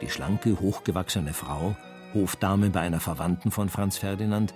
die 0.00 0.10
schlanke, 0.10 0.60
hochgewachsene 0.60 1.32
Frau, 1.32 1.76
Hofdame 2.14 2.70
bei 2.70 2.80
einer 2.80 3.00
Verwandten 3.00 3.50
von 3.50 3.68
Franz 3.68 3.98
Ferdinand, 3.98 4.54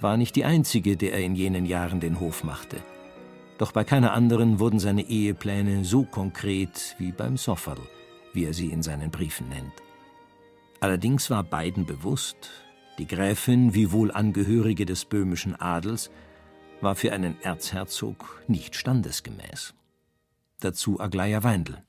war 0.00 0.16
nicht 0.16 0.36
die 0.36 0.44
einzige, 0.44 0.96
der 0.96 1.12
er 1.12 1.20
in 1.20 1.34
jenen 1.34 1.66
Jahren 1.66 2.00
den 2.00 2.20
Hof 2.20 2.44
machte. 2.44 2.78
Doch 3.58 3.72
bei 3.72 3.84
keiner 3.84 4.12
anderen 4.12 4.58
wurden 4.58 4.78
seine 4.78 5.02
Ehepläne 5.02 5.84
so 5.84 6.04
konkret 6.04 6.96
wie 6.98 7.12
beim 7.12 7.36
Sofferl, 7.36 7.80
wie 8.32 8.44
er 8.44 8.54
sie 8.54 8.68
in 8.68 8.82
seinen 8.82 9.10
Briefen 9.10 9.48
nennt. 9.48 9.74
Allerdings 10.80 11.28
war 11.28 11.44
beiden 11.44 11.84
bewusst, 11.84 12.50
die 12.98 13.06
Gräfin, 13.06 13.74
wiewohl 13.74 14.10
Angehörige 14.10 14.86
des 14.86 15.04
böhmischen 15.04 15.60
Adels, 15.60 16.10
war 16.80 16.94
für 16.94 17.12
einen 17.12 17.40
Erzherzog 17.42 18.42
nicht 18.48 18.74
standesgemäß. 18.74 19.74
Dazu 20.60 20.98
Aglaia 20.98 21.42
Weindl. 21.42 21.82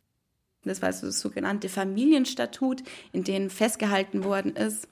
Das 0.64 0.82
war 0.82 0.94
so 0.94 1.08
das 1.08 1.20
sogenannte 1.20 1.70
Familienstatut, 1.70 2.84
in 3.14 3.24
dem 3.24 3.50
festgehalten 3.50 4.24
worden 4.24 4.56
ist, 4.56 4.88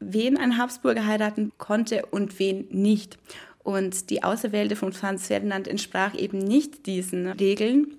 wen 0.00 0.36
ein 0.36 0.58
Habsburger 0.58 1.06
heiraten 1.06 1.52
konnte 1.58 2.06
und 2.06 2.38
wen 2.38 2.66
nicht. 2.70 3.18
Und 3.62 4.10
die 4.10 4.22
Auserwählte 4.22 4.76
von 4.76 4.92
Franz 4.92 5.26
Ferdinand 5.26 5.66
entsprach 5.66 6.14
eben 6.14 6.38
nicht 6.38 6.86
diesen 6.86 7.26
Regeln. 7.26 7.96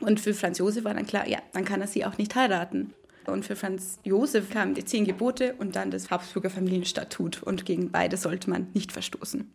Und 0.00 0.20
für 0.20 0.34
Franz 0.34 0.58
Josef 0.58 0.84
war 0.84 0.94
dann 0.94 1.06
klar, 1.06 1.26
ja, 1.26 1.38
dann 1.52 1.64
kann 1.64 1.80
er 1.80 1.86
sie 1.86 2.04
auch 2.04 2.18
nicht 2.18 2.34
heiraten. 2.34 2.92
Und 3.26 3.44
für 3.44 3.56
Franz 3.56 3.98
Josef 4.04 4.50
kamen 4.50 4.74
die 4.74 4.84
zehn 4.84 5.04
Gebote 5.04 5.54
und 5.58 5.76
dann 5.76 5.90
das 5.90 6.10
Habsburger 6.10 6.50
Familienstatut. 6.50 7.42
Und 7.42 7.64
gegen 7.64 7.90
beide 7.90 8.16
sollte 8.16 8.50
man 8.50 8.68
nicht 8.74 8.92
verstoßen. 8.92 9.52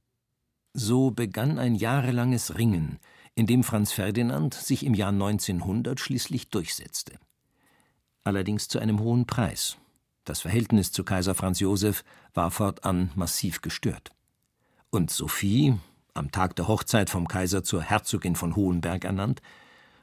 So 0.74 1.12
begann 1.12 1.60
ein 1.60 1.76
jahrelanges 1.76 2.58
Ringen, 2.58 3.00
in 3.36 3.46
dem 3.46 3.64
Franz 3.64 3.92
Ferdinand 3.92 4.56
sich 4.56 4.86
im 4.86 4.96
Jahr 4.96 5.12
1900 5.12 6.00
schließlich 6.00 6.50
durchsetzte. 6.50 7.14
Allerdings 8.24 8.68
zu 8.68 8.80
einem 8.80 9.00
hohen 9.00 9.26
Preis. 9.28 9.78
Das 10.26 10.42
Verhältnis 10.42 10.92
zu 10.92 11.04
Kaiser 11.04 11.36
Franz 11.36 11.60
Josef 11.60 12.04
war 12.34 12.50
fortan 12.50 13.12
massiv 13.16 13.62
gestört. 13.62 14.12
Und 14.90 15.12
Sophie, 15.12 15.76
am 16.14 16.32
Tag 16.32 16.56
der 16.56 16.68
Hochzeit 16.68 17.10
vom 17.10 17.28
Kaiser 17.28 17.64
zur 17.64 17.82
Herzogin 17.82 18.36
von 18.36 18.56
Hohenberg 18.56 19.04
ernannt, 19.04 19.42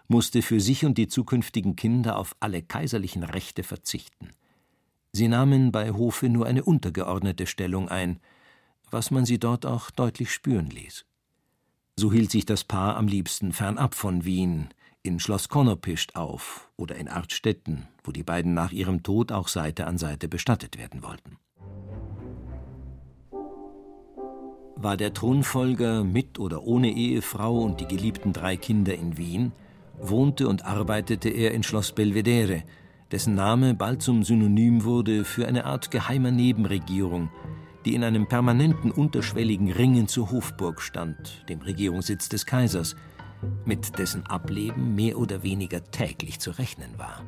musste 0.09 0.43
für 0.43 0.61
sich 0.61 0.85
und 0.85 0.99
die 0.99 1.09
zukünftigen 1.09 1.77
Kinder 1.77 2.19
auf 2.19 2.35
alle 2.41 2.63
kaiserlichen 2.63 3.23
Rechte 3.23 3.63
verzichten. 3.63 4.31
Sie 5.13 5.29
nahmen 5.29 5.73
bei 5.73 5.93
Hofe 5.93 6.29
nur 6.29 6.47
eine 6.47 6.65
untergeordnete 6.65 7.47
Stellung 7.47 7.89
ein, 7.89 8.21
was 8.91 9.11
man 9.11 9.25
sie 9.25 9.39
dort 9.39 9.65
auch 9.67 9.91
deutlich 9.91 10.33
spüren 10.33 10.69
ließ. 10.69 11.07
So 11.97 12.13
hielt 12.13 12.31
sich 12.31 12.45
das 12.45 12.65
Paar 12.65 12.97
am 12.97 13.07
liebsten 13.07 13.53
fernab 13.53 13.95
von 13.95 14.25
Wien, 14.25 14.69
in 15.03 15.19
Schloss 15.19 15.49
Konnerpischt 15.49 16.15
auf 16.15 16.71
oder 16.77 16.97
in 16.97 17.09
Artstetten, 17.09 17.89
wo 18.05 18.13
die 18.13 18.23
beiden 18.23 18.53
nach 18.53 18.71
ihrem 18.71 19.03
Tod 19.03 19.33
auch 19.33 19.49
Seite 19.49 19.87
an 19.87 19.97
Seite 19.97 20.29
bestattet 20.29 20.79
werden 20.79 21.03
wollten. 21.03 21.39
War 24.77 24.97
der 24.97 25.13
Thronfolger 25.13 26.05
mit 26.05 26.39
oder 26.39 26.63
ohne 26.63 26.91
Ehefrau 26.91 27.61
und 27.61 27.81
die 27.81 27.87
geliebten 27.87 28.33
drei 28.33 28.57
Kinder 28.57 28.95
in 28.95 29.17
Wien, 29.17 29.53
wohnte 29.99 30.49
und 30.49 30.65
arbeitete 30.65 31.29
er 31.29 31.53
in 31.53 31.63
Schloss 31.63 31.93
Belvedere, 31.93 32.63
dessen 33.11 33.35
Name 33.35 33.75
bald 33.75 34.03
zum 34.03 34.23
Synonym 34.23 34.85
wurde 34.85 35.25
für 35.25 35.47
eine 35.47 35.65
Art 35.65 35.91
geheimer 35.91 36.31
Nebenregierung, 36.31 37.31
die 37.85 37.95
in 37.95 38.05
einem 38.05 38.27
permanenten 38.27 38.91
unterschwelligen 38.91 39.73
Ringen 39.73 40.09
zur 40.09 40.31
Hofburg 40.31 40.81
stand, 40.83 41.45
dem 41.49 41.61
Regierungssitz 41.61 42.29
des 42.29 42.47
Kaisers, 42.47 42.97
mit 43.65 43.99
dessen 43.99 44.27
Ableben 44.27 44.95
mehr 44.95 45.19
oder 45.19 45.43
weniger 45.43 45.83
täglich 45.91 46.41
zu 46.41 46.51
rechnen 46.51 46.99
war. 46.99 47.25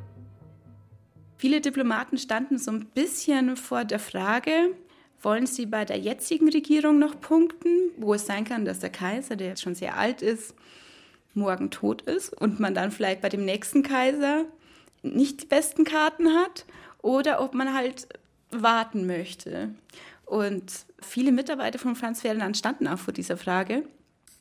Viele 1.39 1.61
Diplomaten 1.61 2.19
standen 2.19 2.59
so 2.59 2.71
ein 2.71 2.87
bisschen 2.87 3.57
vor 3.57 3.85
der 3.85 3.99
Frage, 3.99 4.75
wollen 5.21 5.47
sie 5.47 5.67
bei 5.67 5.85
der 5.85 5.99
jetzigen 5.99 6.49
Regierung 6.49 6.99
noch 6.99 7.21
punkten, 7.21 7.91
wo 7.97 8.15
es 8.15 8.27
sein 8.27 8.45
kann, 8.45 8.65
dass 8.65 8.81
der 8.81 8.91
Kaiser, 8.91 9.37
der 9.37 9.49
jetzt 9.49 9.63
schon 9.63 9.75
sehr 9.75 9.97
alt 9.97 10.23
ist, 10.23 10.55
morgen 11.35 11.71
tot 11.71 12.03
ist 12.03 12.33
und 12.41 12.61
man 12.61 12.75
dann 12.75 12.91
vielleicht 12.91 13.23
bei 13.23 13.29
dem 13.29 13.45
nächsten 13.45 13.83
Kaiser 13.83 14.45
nicht 15.03 15.43
die 15.43 15.47
besten 15.47 15.85
Karten 15.85 16.29
hat 16.29 16.67
oder 16.99 17.43
ob 17.43 17.55
man 17.55 17.75
halt 17.75 18.09
warten 18.51 19.07
möchte. 19.07 19.71
Und 20.25 20.87
viele 21.01 21.33
Mitarbeiter 21.33 21.79
von 21.79 21.97
Franz 21.97 22.21
Ferdinand 22.21 22.57
standen 22.57 22.87
auch 22.87 22.99
vor 22.99 23.13
dieser 23.13 23.37
Frage. 23.37 23.85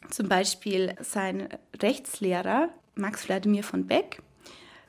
Zum 0.10 0.28
Beispiel 0.28 0.96
sein 1.02 1.50
Rechtslehrer 1.82 2.70
Max 2.96 3.28
Wladimir 3.28 3.64
von 3.64 3.88
Beck 3.88 4.22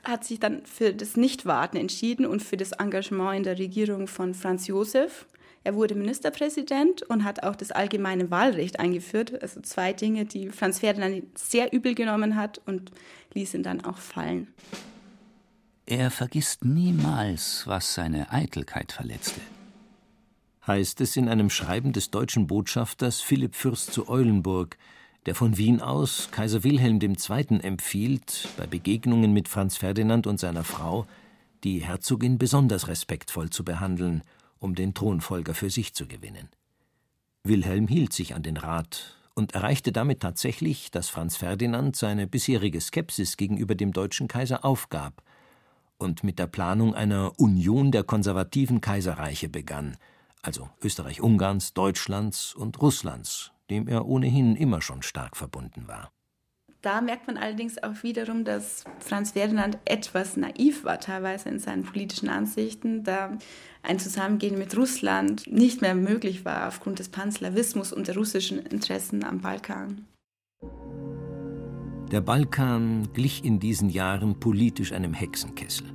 hat 0.03 0.25
sich 0.25 0.39
dann 0.39 0.65
für 0.65 0.93
das 0.93 1.15
Nichtwarten 1.15 1.77
entschieden 1.77 2.25
und 2.25 2.41
für 2.41 2.57
das 2.57 2.73
Engagement 2.73 3.37
in 3.37 3.43
der 3.43 3.57
Regierung 3.57 4.07
von 4.07 4.33
Franz 4.33 4.67
Josef. 4.67 5.25
Er 5.63 5.75
wurde 5.75 5.95
Ministerpräsident 5.95 7.03
und 7.03 7.23
hat 7.23 7.43
auch 7.43 7.55
das 7.55 7.71
allgemeine 7.71 8.29
Wahlrecht 8.29 8.79
eingeführt. 8.79 9.41
Also 9.41 9.61
zwei 9.61 9.93
Dinge, 9.93 10.25
die 10.25 10.49
Franz 10.49 10.79
Ferdinand 10.79 11.37
sehr 11.37 11.71
übel 11.71 11.95
genommen 11.95 12.35
hat 12.35 12.59
und 12.65 12.91
ließ 13.33 13.53
ihn 13.53 13.63
dann 13.63 13.85
auch 13.85 13.97
fallen. 13.97 14.53
Er 15.85 16.11
vergisst 16.11 16.65
niemals, 16.65 17.63
was 17.65 17.93
seine 17.93 18.29
Eitelkeit 18.31 18.91
verletzte 18.91 19.39
heißt 20.65 21.01
es 21.01 21.17
in 21.17 21.29
einem 21.29 21.49
Schreiben 21.49 21.93
des 21.93 22.11
deutschen 22.11 22.47
Botschafters 22.47 23.21
Philipp 23.21 23.55
Fürst 23.55 23.93
zu 23.93 24.09
Eulenburg, 24.09 24.77
der 25.25 25.35
von 25.35 25.57
Wien 25.57 25.81
aus 25.81 26.29
Kaiser 26.31 26.63
Wilhelm 26.63 26.99
II. 27.01 27.59
empfiehlt, 27.61 28.49
bei 28.57 28.67
Begegnungen 28.67 29.33
mit 29.33 29.47
Franz 29.47 29.77
Ferdinand 29.77 30.27
und 30.27 30.39
seiner 30.39 30.63
Frau 30.63 31.05
die 31.63 31.79
Herzogin 31.79 32.37
besonders 32.37 32.87
respektvoll 32.87 33.49
zu 33.49 33.63
behandeln, 33.63 34.23
um 34.59 34.75
den 34.75 34.93
Thronfolger 34.93 35.53
für 35.53 35.69
sich 35.69 35.93
zu 35.93 36.07
gewinnen. 36.07 36.49
Wilhelm 37.43 37.87
hielt 37.87 38.13
sich 38.13 38.35
an 38.35 38.43
den 38.43 38.57
Rat 38.57 39.17
und 39.33 39.53
erreichte 39.53 39.91
damit 39.91 40.19
tatsächlich, 40.19 40.91
dass 40.91 41.09
Franz 41.09 41.37
Ferdinand 41.37 41.95
seine 41.95 42.27
bisherige 42.27 42.81
Skepsis 42.81 43.37
gegenüber 43.37 43.75
dem 43.75 43.93
deutschen 43.93 44.27
Kaiser 44.27 44.65
aufgab 44.65 45.23
und 45.97 46.23
mit 46.23 46.37
der 46.37 46.47
Planung 46.47 46.95
einer 46.95 47.39
Union 47.39 47.91
der 47.91 48.03
konservativen 48.03 48.81
Kaiserreiche 48.81 49.49
begann– 49.49 49.97
also 50.43 50.69
Österreich-Ungarns, 50.81 51.73
Deutschlands 51.73 52.53
und 52.53 52.81
Russlands, 52.81 53.52
dem 53.73 53.87
er 53.87 54.05
ohnehin 54.05 54.55
immer 54.55 54.81
schon 54.81 55.01
stark 55.01 55.35
verbunden 55.35 55.87
war. 55.87 56.11
Da 56.83 57.01
merkt 57.01 57.27
man 57.27 57.37
allerdings 57.37 57.81
auch 57.81 58.03
wiederum, 58.03 58.43
dass 58.43 58.83
Franz 58.99 59.31
Ferdinand 59.31 59.77
etwas 59.85 60.37
naiv 60.37 60.83
war, 60.83 60.99
teilweise 60.99 61.49
in 61.49 61.57
seinen 61.57 61.83
politischen 61.83 62.29
Ansichten, 62.29 63.03
da 63.03 63.37
ein 63.81 63.99
Zusammengehen 63.99 64.59
mit 64.59 64.77
Russland 64.77 65.47
nicht 65.47 65.81
mehr 65.81 65.95
möglich 65.95 66.45
war 66.45 66.67
aufgrund 66.67 66.99
des 66.99 67.09
Panslawismus 67.09 67.93
und 67.93 68.07
der 68.07 68.15
russischen 68.15 68.59
Interessen 68.59 69.23
am 69.23 69.39
Balkan. 69.39 70.05
Der 72.11 72.21
Balkan 72.21 73.07
glich 73.13 73.43
in 73.43 73.59
diesen 73.59 73.89
Jahren 73.89 74.39
politisch 74.39 74.91
einem 74.91 75.13
Hexenkessel. 75.13 75.87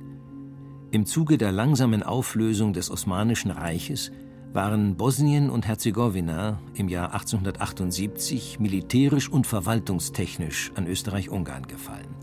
Im 0.91 1.05
Zuge 1.05 1.37
der 1.37 1.51
langsamen 1.51 2.01
Auflösung 2.01 2.73
des 2.73 2.89
Osmanischen 2.89 3.51
Reiches 3.51 4.11
waren 4.53 4.95
Bosnien 4.95 5.49
und 5.49 5.67
Herzegowina 5.67 6.59
im 6.73 6.89
Jahr 6.89 7.13
1878 7.13 8.59
militärisch 8.59 9.29
und 9.29 9.45
verwaltungstechnisch 9.45 10.71
an 10.75 10.87
Österreich-Ungarn 10.87 11.67
gefallen. 11.67 12.15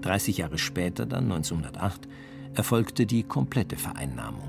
30 0.00 0.38
Jahre 0.38 0.56
später, 0.56 1.04
dann 1.04 1.24
1908, 1.24 2.08
erfolgte 2.54 3.04
die 3.04 3.22
komplette 3.22 3.76
Vereinnahmung. 3.76 4.48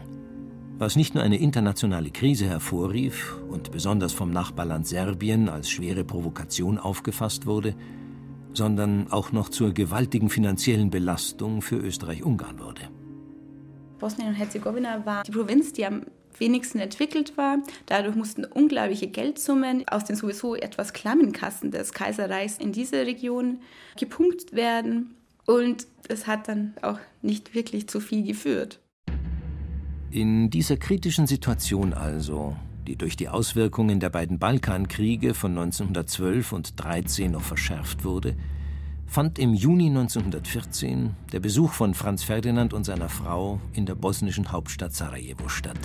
Was 0.78 0.96
nicht 0.96 1.16
nur 1.16 1.24
eine 1.24 1.38
internationale 1.38 2.12
Krise 2.12 2.46
hervorrief 2.46 3.36
und 3.50 3.72
besonders 3.72 4.14
vom 4.14 4.32
Nachbarland 4.32 4.88
Serbien 4.88 5.50
als 5.50 5.70
schwere 5.70 6.06
Provokation 6.06 6.78
aufgefasst 6.78 7.46
wurde, 7.48 7.76
sondern 8.54 9.12
auch 9.12 9.32
noch 9.32 9.50
zur 9.50 9.74
gewaltigen 9.74 10.30
finanziellen 10.30 10.90
Belastung 10.90 11.62
für 11.62 11.78
Österreich-Ungarn 11.78 12.60
wurde. 12.60 12.82
Bosnien 14.00 14.30
und 14.30 14.36
Herzegowina 14.36 15.06
war 15.06 15.24
die 15.24 15.32
Provinz, 15.32 15.74
die 15.74 15.86
am 15.86 16.04
wenigsten 16.40 16.80
entwickelt 16.80 17.38
war. 17.38 17.58
Dadurch 17.86 18.16
mussten 18.16 18.46
unglaubliche 18.46 19.08
Geldsummen 19.08 19.88
aus 19.88 20.06
den 20.06 20.16
sowieso 20.16 20.56
etwas 20.56 20.94
klammen 20.94 21.32
Kassen 21.32 21.72
des 21.72 21.94
Kaiserreichs 21.94 22.58
in 22.58 22.72
diese 22.72 23.06
Region 23.06 23.60
gepumpt 23.98 24.54
werden. 24.54 25.16
Und 25.46 25.88
es 26.10 26.28
hat 26.28 26.48
dann 26.48 26.74
auch 26.82 27.00
nicht 27.22 27.56
wirklich 27.56 27.88
zu 27.88 28.00
viel 28.00 28.26
geführt. 28.26 28.80
In 30.12 30.50
dieser 30.50 30.78
kritischen 30.78 31.28
Situation 31.28 31.94
also, 31.94 32.56
die 32.88 32.96
durch 32.96 33.18
die 33.18 33.30
Auswirkungen 33.30 34.00
der 34.00 34.10
beiden 34.10 34.40
Balkankriege 34.40 35.34
von 35.34 35.52
1912 35.52 36.54
und 36.54 36.82
13 36.82 37.32
noch 37.32 37.42
verschärft 37.42 38.04
wurde, 38.04 38.36
fand 39.06 39.40
im 39.40 39.54
Juni 39.54 39.88
1914 39.88 41.16
der 41.32 41.40
Besuch 41.40 41.72
von 41.72 41.94
Franz 41.94 42.24
Ferdinand 42.24 42.74
und 42.74 42.84
seiner 42.84 43.10
Frau 43.10 43.60
in 43.74 43.86
der 43.86 43.96
bosnischen 43.96 44.52
Hauptstadt 44.52 44.94
Sarajevo 44.94 45.50
statt 45.50 45.80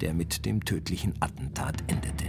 der 0.00 0.14
mit 0.14 0.44
dem 0.46 0.64
tödlichen 0.64 1.14
Attentat 1.20 1.82
endete. 1.86 2.26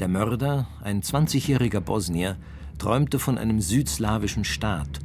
Der 0.00 0.08
Mörder, 0.08 0.68
ein 0.82 1.02
20-jähriger 1.02 1.80
Bosnier, 1.80 2.36
träumte 2.78 3.18
von 3.18 3.36
einem 3.36 3.60
südslawischen 3.60 4.44
Staat 4.44 5.00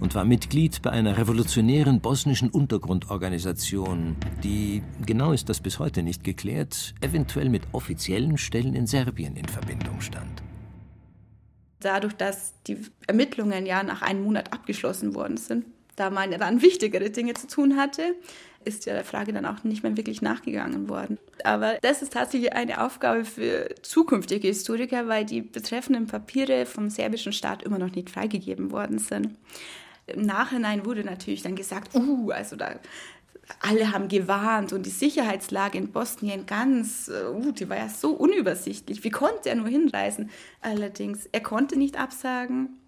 und 0.00 0.16
war 0.16 0.24
Mitglied 0.24 0.82
bei 0.82 0.90
einer 0.90 1.16
revolutionären 1.16 2.00
bosnischen 2.00 2.50
Untergrundorganisation, 2.50 4.16
die, 4.42 4.82
genau 5.06 5.32
ist 5.32 5.48
das 5.48 5.60
bis 5.60 5.78
heute 5.78 6.02
nicht 6.02 6.24
geklärt, 6.24 6.94
eventuell 7.00 7.48
mit 7.48 7.62
offiziellen 7.70 8.36
Stellen 8.36 8.74
in 8.74 8.88
Serbien 8.88 9.36
in 9.36 9.46
Verbindung 9.46 10.00
stand. 10.00 10.42
Dadurch, 11.78 12.14
dass 12.14 12.54
die 12.64 12.78
Ermittlungen 13.06 13.64
ja 13.64 13.84
nach 13.84 14.02
einem 14.02 14.24
Monat 14.24 14.52
abgeschlossen 14.52 15.14
worden 15.14 15.36
sind, 15.36 15.66
da 15.94 16.10
man 16.10 16.32
ja 16.32 16.38
dann 16.38 16.62
wichtigere 16.62 17.10
Dinge 17.10 17.34
zu 17.34 17.46
tun 17.46 17.76
hatte, 17.76 18.16
ist 18.64 18.86
ja 18.86 18.94
der 18.94 19.04
Frage 19.04 19.32
dann 19.32 19.46
auch 19.46 19.64
nicht 19.64 19.82
mehr 19.82 19.96
wirklich 19.96 20.22
nachgegangen 20.22 20.88
worden. 20.88 21.18
Aber 21.44 21.78
das 21.82 22.02
ist 22.02 22.12
tatsächlich 22.12 22.52
eine 22.52 22.84
Aufgabe 22.84 23.24
für 23.24 23.74
zukünftige 23.82 24.48
Historiker, 24.48 25.08
weil 25.08 25.24
die 25.24 25.42
betreffenden 25.42 26.06
Papiere 26.06 26.66
vom 26.66 26.90
serbischen 26.90 27.32
Staat 27.32 27.62
immer 27.62 27.78
noch 27.78 27.90
nicht 27.90 28.10
freigegeben 28.10 28.70
worden 28.70 28.98
sind. 28.98 29.36
Im 30.06 30.22
Nachhinein 30.22 30.84
wurde 30.84 31.04
natürlich 31.04 31.42
dann 31.42 31.56
gesagt, 31.56 31.94
uh, 31.94 32.30
also 32.30 32.56
da 32.56 32.74
alle 33.60 33.92
haben 33.92 34.08
gewarnt 34.08 34.72
und 34.72 34.86
die 34.86 34.90
Sicherheitslage 34.90 35.78
in 35.78 35.92
Bosnien 35.92 36.46
ganz, 36.46 37.10
uh, 37.10 37.52
die 37.52 37.68
war 37.68 37.76
ja 37.76 37.88
so 37.88 38.12
unübersichtlich. 38.12 39.04
Wie 39.04 39.10
konnte 39.10 39.48
er 39.48 39.56
nur 39.56 39.68
hinreisen? 39.68 40.30
Allerdings, 40.60 41.28
er 41.32 41.40
konnte 41.40 41.78
nicht 41.78 41.98
absagen, 41.98 42.78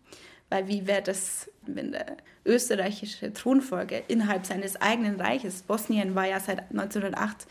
weil 0.50 0.68
wie 0.68 0.86
wäre 0.86 1.02
das, 1.02 1.50
wenn 1.62 1.92
der 1.92 2.16
österreichische 2.44 3.32
Thronfolger 3.32 4.08
innerhalb 4.08 4.46
seines 4.46 4.80
eigenen 4.80 5.20
Reiches, 5.20 5.62
Bosnien 5.62 6.14
war 6.14 6.26
ja 6.26 6.40
seit 6.40 6.70
1908 6.70 7.46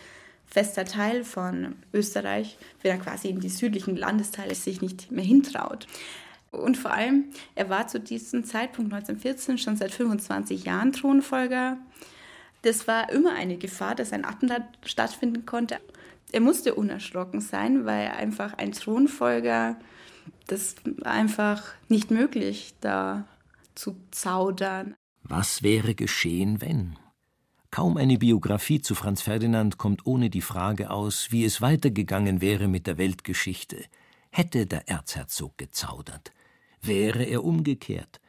fester 0.46 0.86
Teil 0.86 1.24
von 1.24 1.76
Österreich, 1.94 2.58
wenn 2.82 2.92
er 2.92 3.04
quasi 3.04 3.30
in 3.30 3.40
die 3.40 3.50
südlichen 3.50 3.96
Landesteile 3.98 4.54
sich 4.54 4.82
nicht 4.82 5.12
mehr 5.12 5.26
hintraut. 5.26 5.88
Und 6.52 6.78
vor 6.78 6.92
allem, 6.92 7.26
er 7.56 7.70
war 7.70 7.88
zu 7.88 8.00
diesem 8.00 8.44
Zeitpunkt 8.44 8.94
1914 8.94 9.58
schon 9.58 9.76
seit 9.76 9.92
25 9.92 10.66
Jahren 10.66 10.94
Thronfolger. 10.94 11.78
Das 12.62 12.88
war 12.88 13.12
immer 13.12 13.34
eine 13.34 13.58
Gefahr, 13.58 13.96
dass 13.96 14.14
ein 14.14 14.24
Attentat 14.24 14.64
stattfinden 14.86 15.48
konnte. 15.48 15.80
Er 16.32 16.42
musste 16.42 16.76
unerschrocken 16.76 17.42
sein, 17.42 17.86
weil 17.86 18.10
einfach 18.10 18.54
ein 18.54 18.72
Thronfolger, 18.72 19.78
das 20.48 20.76
war 20.86 21.12
einfach 21.12 21.64
nicht 21.90 22.12
möglich, 22.12 22.74
da 22.82 23.26
zu 23.76 23.96
zaudern. 24.12 24.96
Was 25.24 25.64
wäre 25.64 25.96
geschehen, 25.96 26.62
wenn? 26.62 26.98
Kaum 27.72 27.98
eine 27.98 28.20
Biografie 28.20 28.82
zu 28.82 28.94
Franz 28.94 29.24
Ferdinand 29.24 29.80
kommt 29.80 30.06
ohne 30.06 30.30
die 30.30 30.42
Frage 30.42 30.92
aus, 30.92 31.32
wie 31.32 31.44
es 31.44 31.60
weitergegangen 31.60 32.40
wäre 32.40 32.68
mit 32.68 32.86
der 32.86 33.00
Weltgeschichte. 33.00 33.86
Hätte 34.30 34.68
der 34.68 34.88
Erzherzog 34.90 35.58
gezaudert? 35.58 36.34
Wäre 36.82 37.24
er 37.24 37.44
umgekehrt, 37.44 38.20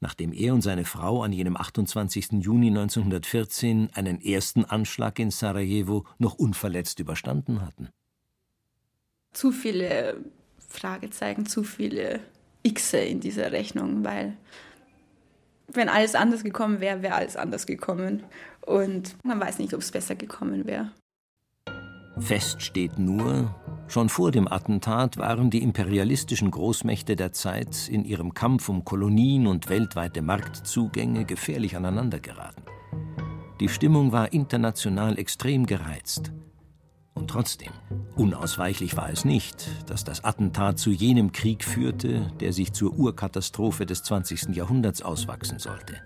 nachdem 0.00 0.32
er 0.32 0.54
und 0.54 0.62
seine 0.62 0.84
Frau 0.84 1.22
an 1.22 1.32
jenem 1.32 1.56
28. 1.56 2.32
Juni 2.40 2.68
1914 2.68 3.90
einen 3.92 4.20
ersten 4.20 4.64
Anschlag 4.64 5.18
in 5.18 5.30
Sarajevo 5.30 6.04
noch 6.18 6.34
unverletzt 6.34 6.98
überstanden 6.98 7.60
hatten? 7.60 7.90
Zu 9.32 9.52
viele 9.52 10.24
Fragezeichen, 10.68 11.46
zu 11.46 11.64
viele 11.64 12.20
Xe 12.66 12.98
in 12.98 13.20
dieser 13.20 13.50
Rechnung, 13.52 14.04
weil 14.04 14.36
wenn 15.72 15.88
alles 15.88 16.14
anders 16.14 16.44
gekommen 16.44 16.80
wäre, 16.80 17.02
wäre 17.02 17.14
alles 17.14 17.36
anders 17.36 17.66
gekommen. 17.66 18.24
Und 18.62 19.16
man 19.24 19.40
weiß 19.40 19.58
nicht, 19.58 19.74
ob 19.74 19.80
es 19.80 19.90
besser 19.90 20.14
gekommen 20.14 20.66
wäre. 20.66 20.90
Fest 22.18 22.62
steht 22.62 22.98
nur, 22.98 23.54
schon 23.86 24.08
vor 24.08 24.32
dem 24.32 24.48
Attentat 24.48 25.18
waren 25.18 25.50
die 25.50 25.62
imperialistischen 25.62 26.50
Großmächte 26.50 27.16
der 27.16 27.32
Zeit 27.32 27.88
in 27.88 28.04
ihrem 28.04 28.34
Kampf 28.34 28.68
um 28.68 28.84
Kolonien 28.84 29.46
und 29.46 29.68
weltweite 29.68 30.20
Marktzugänge 30.20 31.24
gefährlich 31.24 31.76
aneinandergeraten. 31.76 32.64
Die 33.60 33.68
Stimmung 33.68 34.12
war 34.12 34.32
international 34.32 35.18
extrem 35.18 35.66
gereizt. 35.66 36.32
Und 37.18 37.28
trotzdem, 37.28 37.72
unausweichlich 38.14 38.96
war 38.96 39.10
es 39.10 39.24
nicht, 39.24 39.68
dass 39.86 40.04
das 40.04 40.22
Attentat 40.22 40.78
zu 40.78 40.90
jenem 40.90 41.32
Krieg 41.32 41.64
führte, 41.64 42.30
der 42.38 42.52
sich 42.52 42.72
zur 42.72 42.92
Urkatastrophe 42.92 43.86
des 43.86 44.04
20. 44.04 44.54
Jahrhunderts 44.54 45.02
auswachsen 45.02 45.58
sollte. 45.58 46.00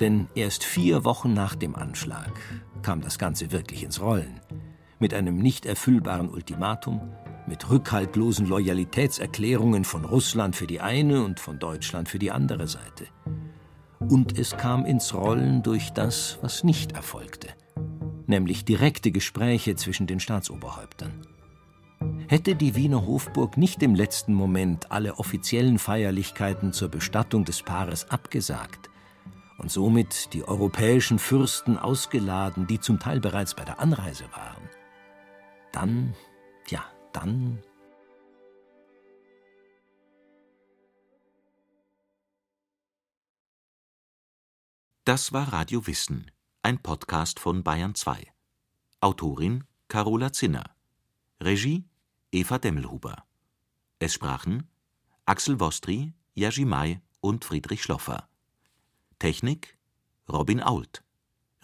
Denn 0.00 0.26
erst 0.34 0.64
vier 0.64 1.04
Wochen 1.04 1.34
nach 1.34 1.54
dem 1.54 1.76
Anschlag 1.76 2.32
kam 2.82 3.00
das 3.00 3.16
Ganze 3.16 3.52
wirklich 3.52 3.84
ins 3.84 4.00
Rollen. 4.00 4.40
Mit 4.98 5.14
einem 5.14 5.38
nicht 5.38 5.66
erfüllbaren 5.66 6.28
Ultimatum, 6.28 7.12
mit 7.46 7.70
rückhaltlosen 7.70 8.48
Loyalitätserklärungen 8.48 9.84
von 9.84 10.04
Russland 10.04 10.56
für 10.56 10.66
die 10.66 10.80
eine 10.80 11.22
und 11.22 11.38
von 11.38 11.60
Deutschland 11.60 12.08
für 12.08 12.18
die 12.18 12.32
andere 12.32 12.66
Seite. 12.66 13.06
Und 14.00 14.36
es 14.36 14.56
kam 14.56 14.84
ins 14.84 15.14
Rollen 15.14 15.62
durch 15.62 15.90
das, 15.90 16.38
was 16.42 16.64
nicht 16.64 16.90
erfolgte 16.90 17.50
nämlich 18.28 18.64
direkte 18.64 19.10
Gespräche 19.10 19.76
zwischen 19.76 20.06
den 20.06 20.20
Staatsoberhäuptern. 20.20 21.26
Hätte 22.28 22.54
die 22.54 22.74
Wiener 22.74 23.06
Hofburg 23.06 23.56
nicht 23.56 23.82
im 23.82 23.94
letzten 23.94 24.34
Moment 24.34 24.90
alle 24.90 25.18
offiziellen 25.18 25.78
Feierlichkeiten 25.78 26.72
zur 26.72 26.88
Bestattung 26.88 27.44
des 27.44 27.62
Paares 27.62 28.10
abgesagt 28.10 28.90
und 29.58 29.70
somit 29.70 30.32
die 30.32 30.42
europäischen 30.42 31.18
Fürsten 31.18 31.78
ausgeladen, 31.78 32.66
die 32.66 32.80
zum 32.80 32.98
Teil 32.98 33.20
bereits 33.20 33.54
bei 33.54 33.64
der 33.64 33.78
Anreise 33.78 34.24
waren, 34.32 34.68
dann, 35.72 36.14
ja, 36.68 36.84
dann 37.12 37.62
Das 45.04 45.32
war 45.32 45.52
Radio 45.52 45.86
Wissen 45.86 46.31
ein 46.64 46.80
Podcast 46.80 47.40
von 47.40 47.64
Bayern 47.64 47.96
2. 47.96 48.24
Autorin 49.00 49.64
Carola 49.88 50.32
Zinner. 50.32 50.76
Regie 51.40 51.88
Eva 52.30 52.58
Demmelhuber. 52.58 53.24
Es 53.98 54.14
sprachen 54.14 54.70
Axel 55.26 55.58
Wostri, 55.58 56.14
Jerzy 56.34 56.64
May 56.64 57.00
und 57.20 57.44
Friedrich 57.44 57.82
Schloffer. 57.82 58.28
Technik 59.18 59.76
Robin 60.28 60.62
Ault. 60.62 61.02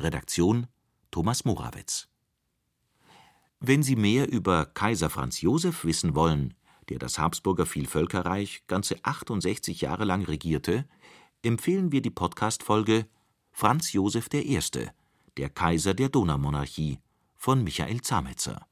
Redaktion 0.00 0.66
Thomas 1.12 1.44
Morawetz. 1.44 2.08
Wenn 3.61 3.84
Sie 3.84 3.94
mehr 3.94 4.28
über 4.28 4.66
Kaiser 4.66 5.11
Franz 5.11 5.40
Josef 5.40 5.84
wissen 5.84 6.16
wollen, 6.16 6.54
der 6.88 6.98
das 6.98 7.20
Habsburger 7.20 7.66
Vielvölkerreich 7.66 8.66
ganze 8.66 8.96
68 9.04 9.80
Jahre 9.80 10.04
lang 10.04 10.24
regierte, 10.24 10.88
empfehlen 11.42 11.92
wir 11.92 12.02
die 12.02 12.11
Podcast-Folge 12.11 13.06
Franz 13.61 13.92
Josef 13.92 14.29
I., 14.33 14.61
der 15.37 15.51
Kaiser 15.51 15.92
der 15.92 16.11
Donaumonarchie 16.11 17.01
von 17.35 17.64
Michael 17.64 18.03
Zametzer. 18.03 18.68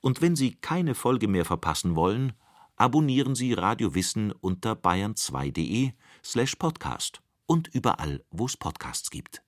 Und 0.00 0.22
wenn 0.22 0.34
Sie 0.34 0.54
keine 0.54 0.94
Folge 0.94 1.28
mehr 1.28 1.44
verpassen 1.44 1.94
wollen, 1.94 2.32
abonnieren 2.76 3.34
Sie 3.34 3.52
Radio 3.52 3.94
Wissen 3.94 4.32
unter 4.32 4.72
bayern2.de 4.72 5.92
slash 6.24 6.54
podcast 6.54 7.20
und 7.44 7.68
überall, 7.68 8.24
wo 8.30 8.46
es 8.46 8.56
Podcasts 8.56 9.10
gibt 9.10 9.42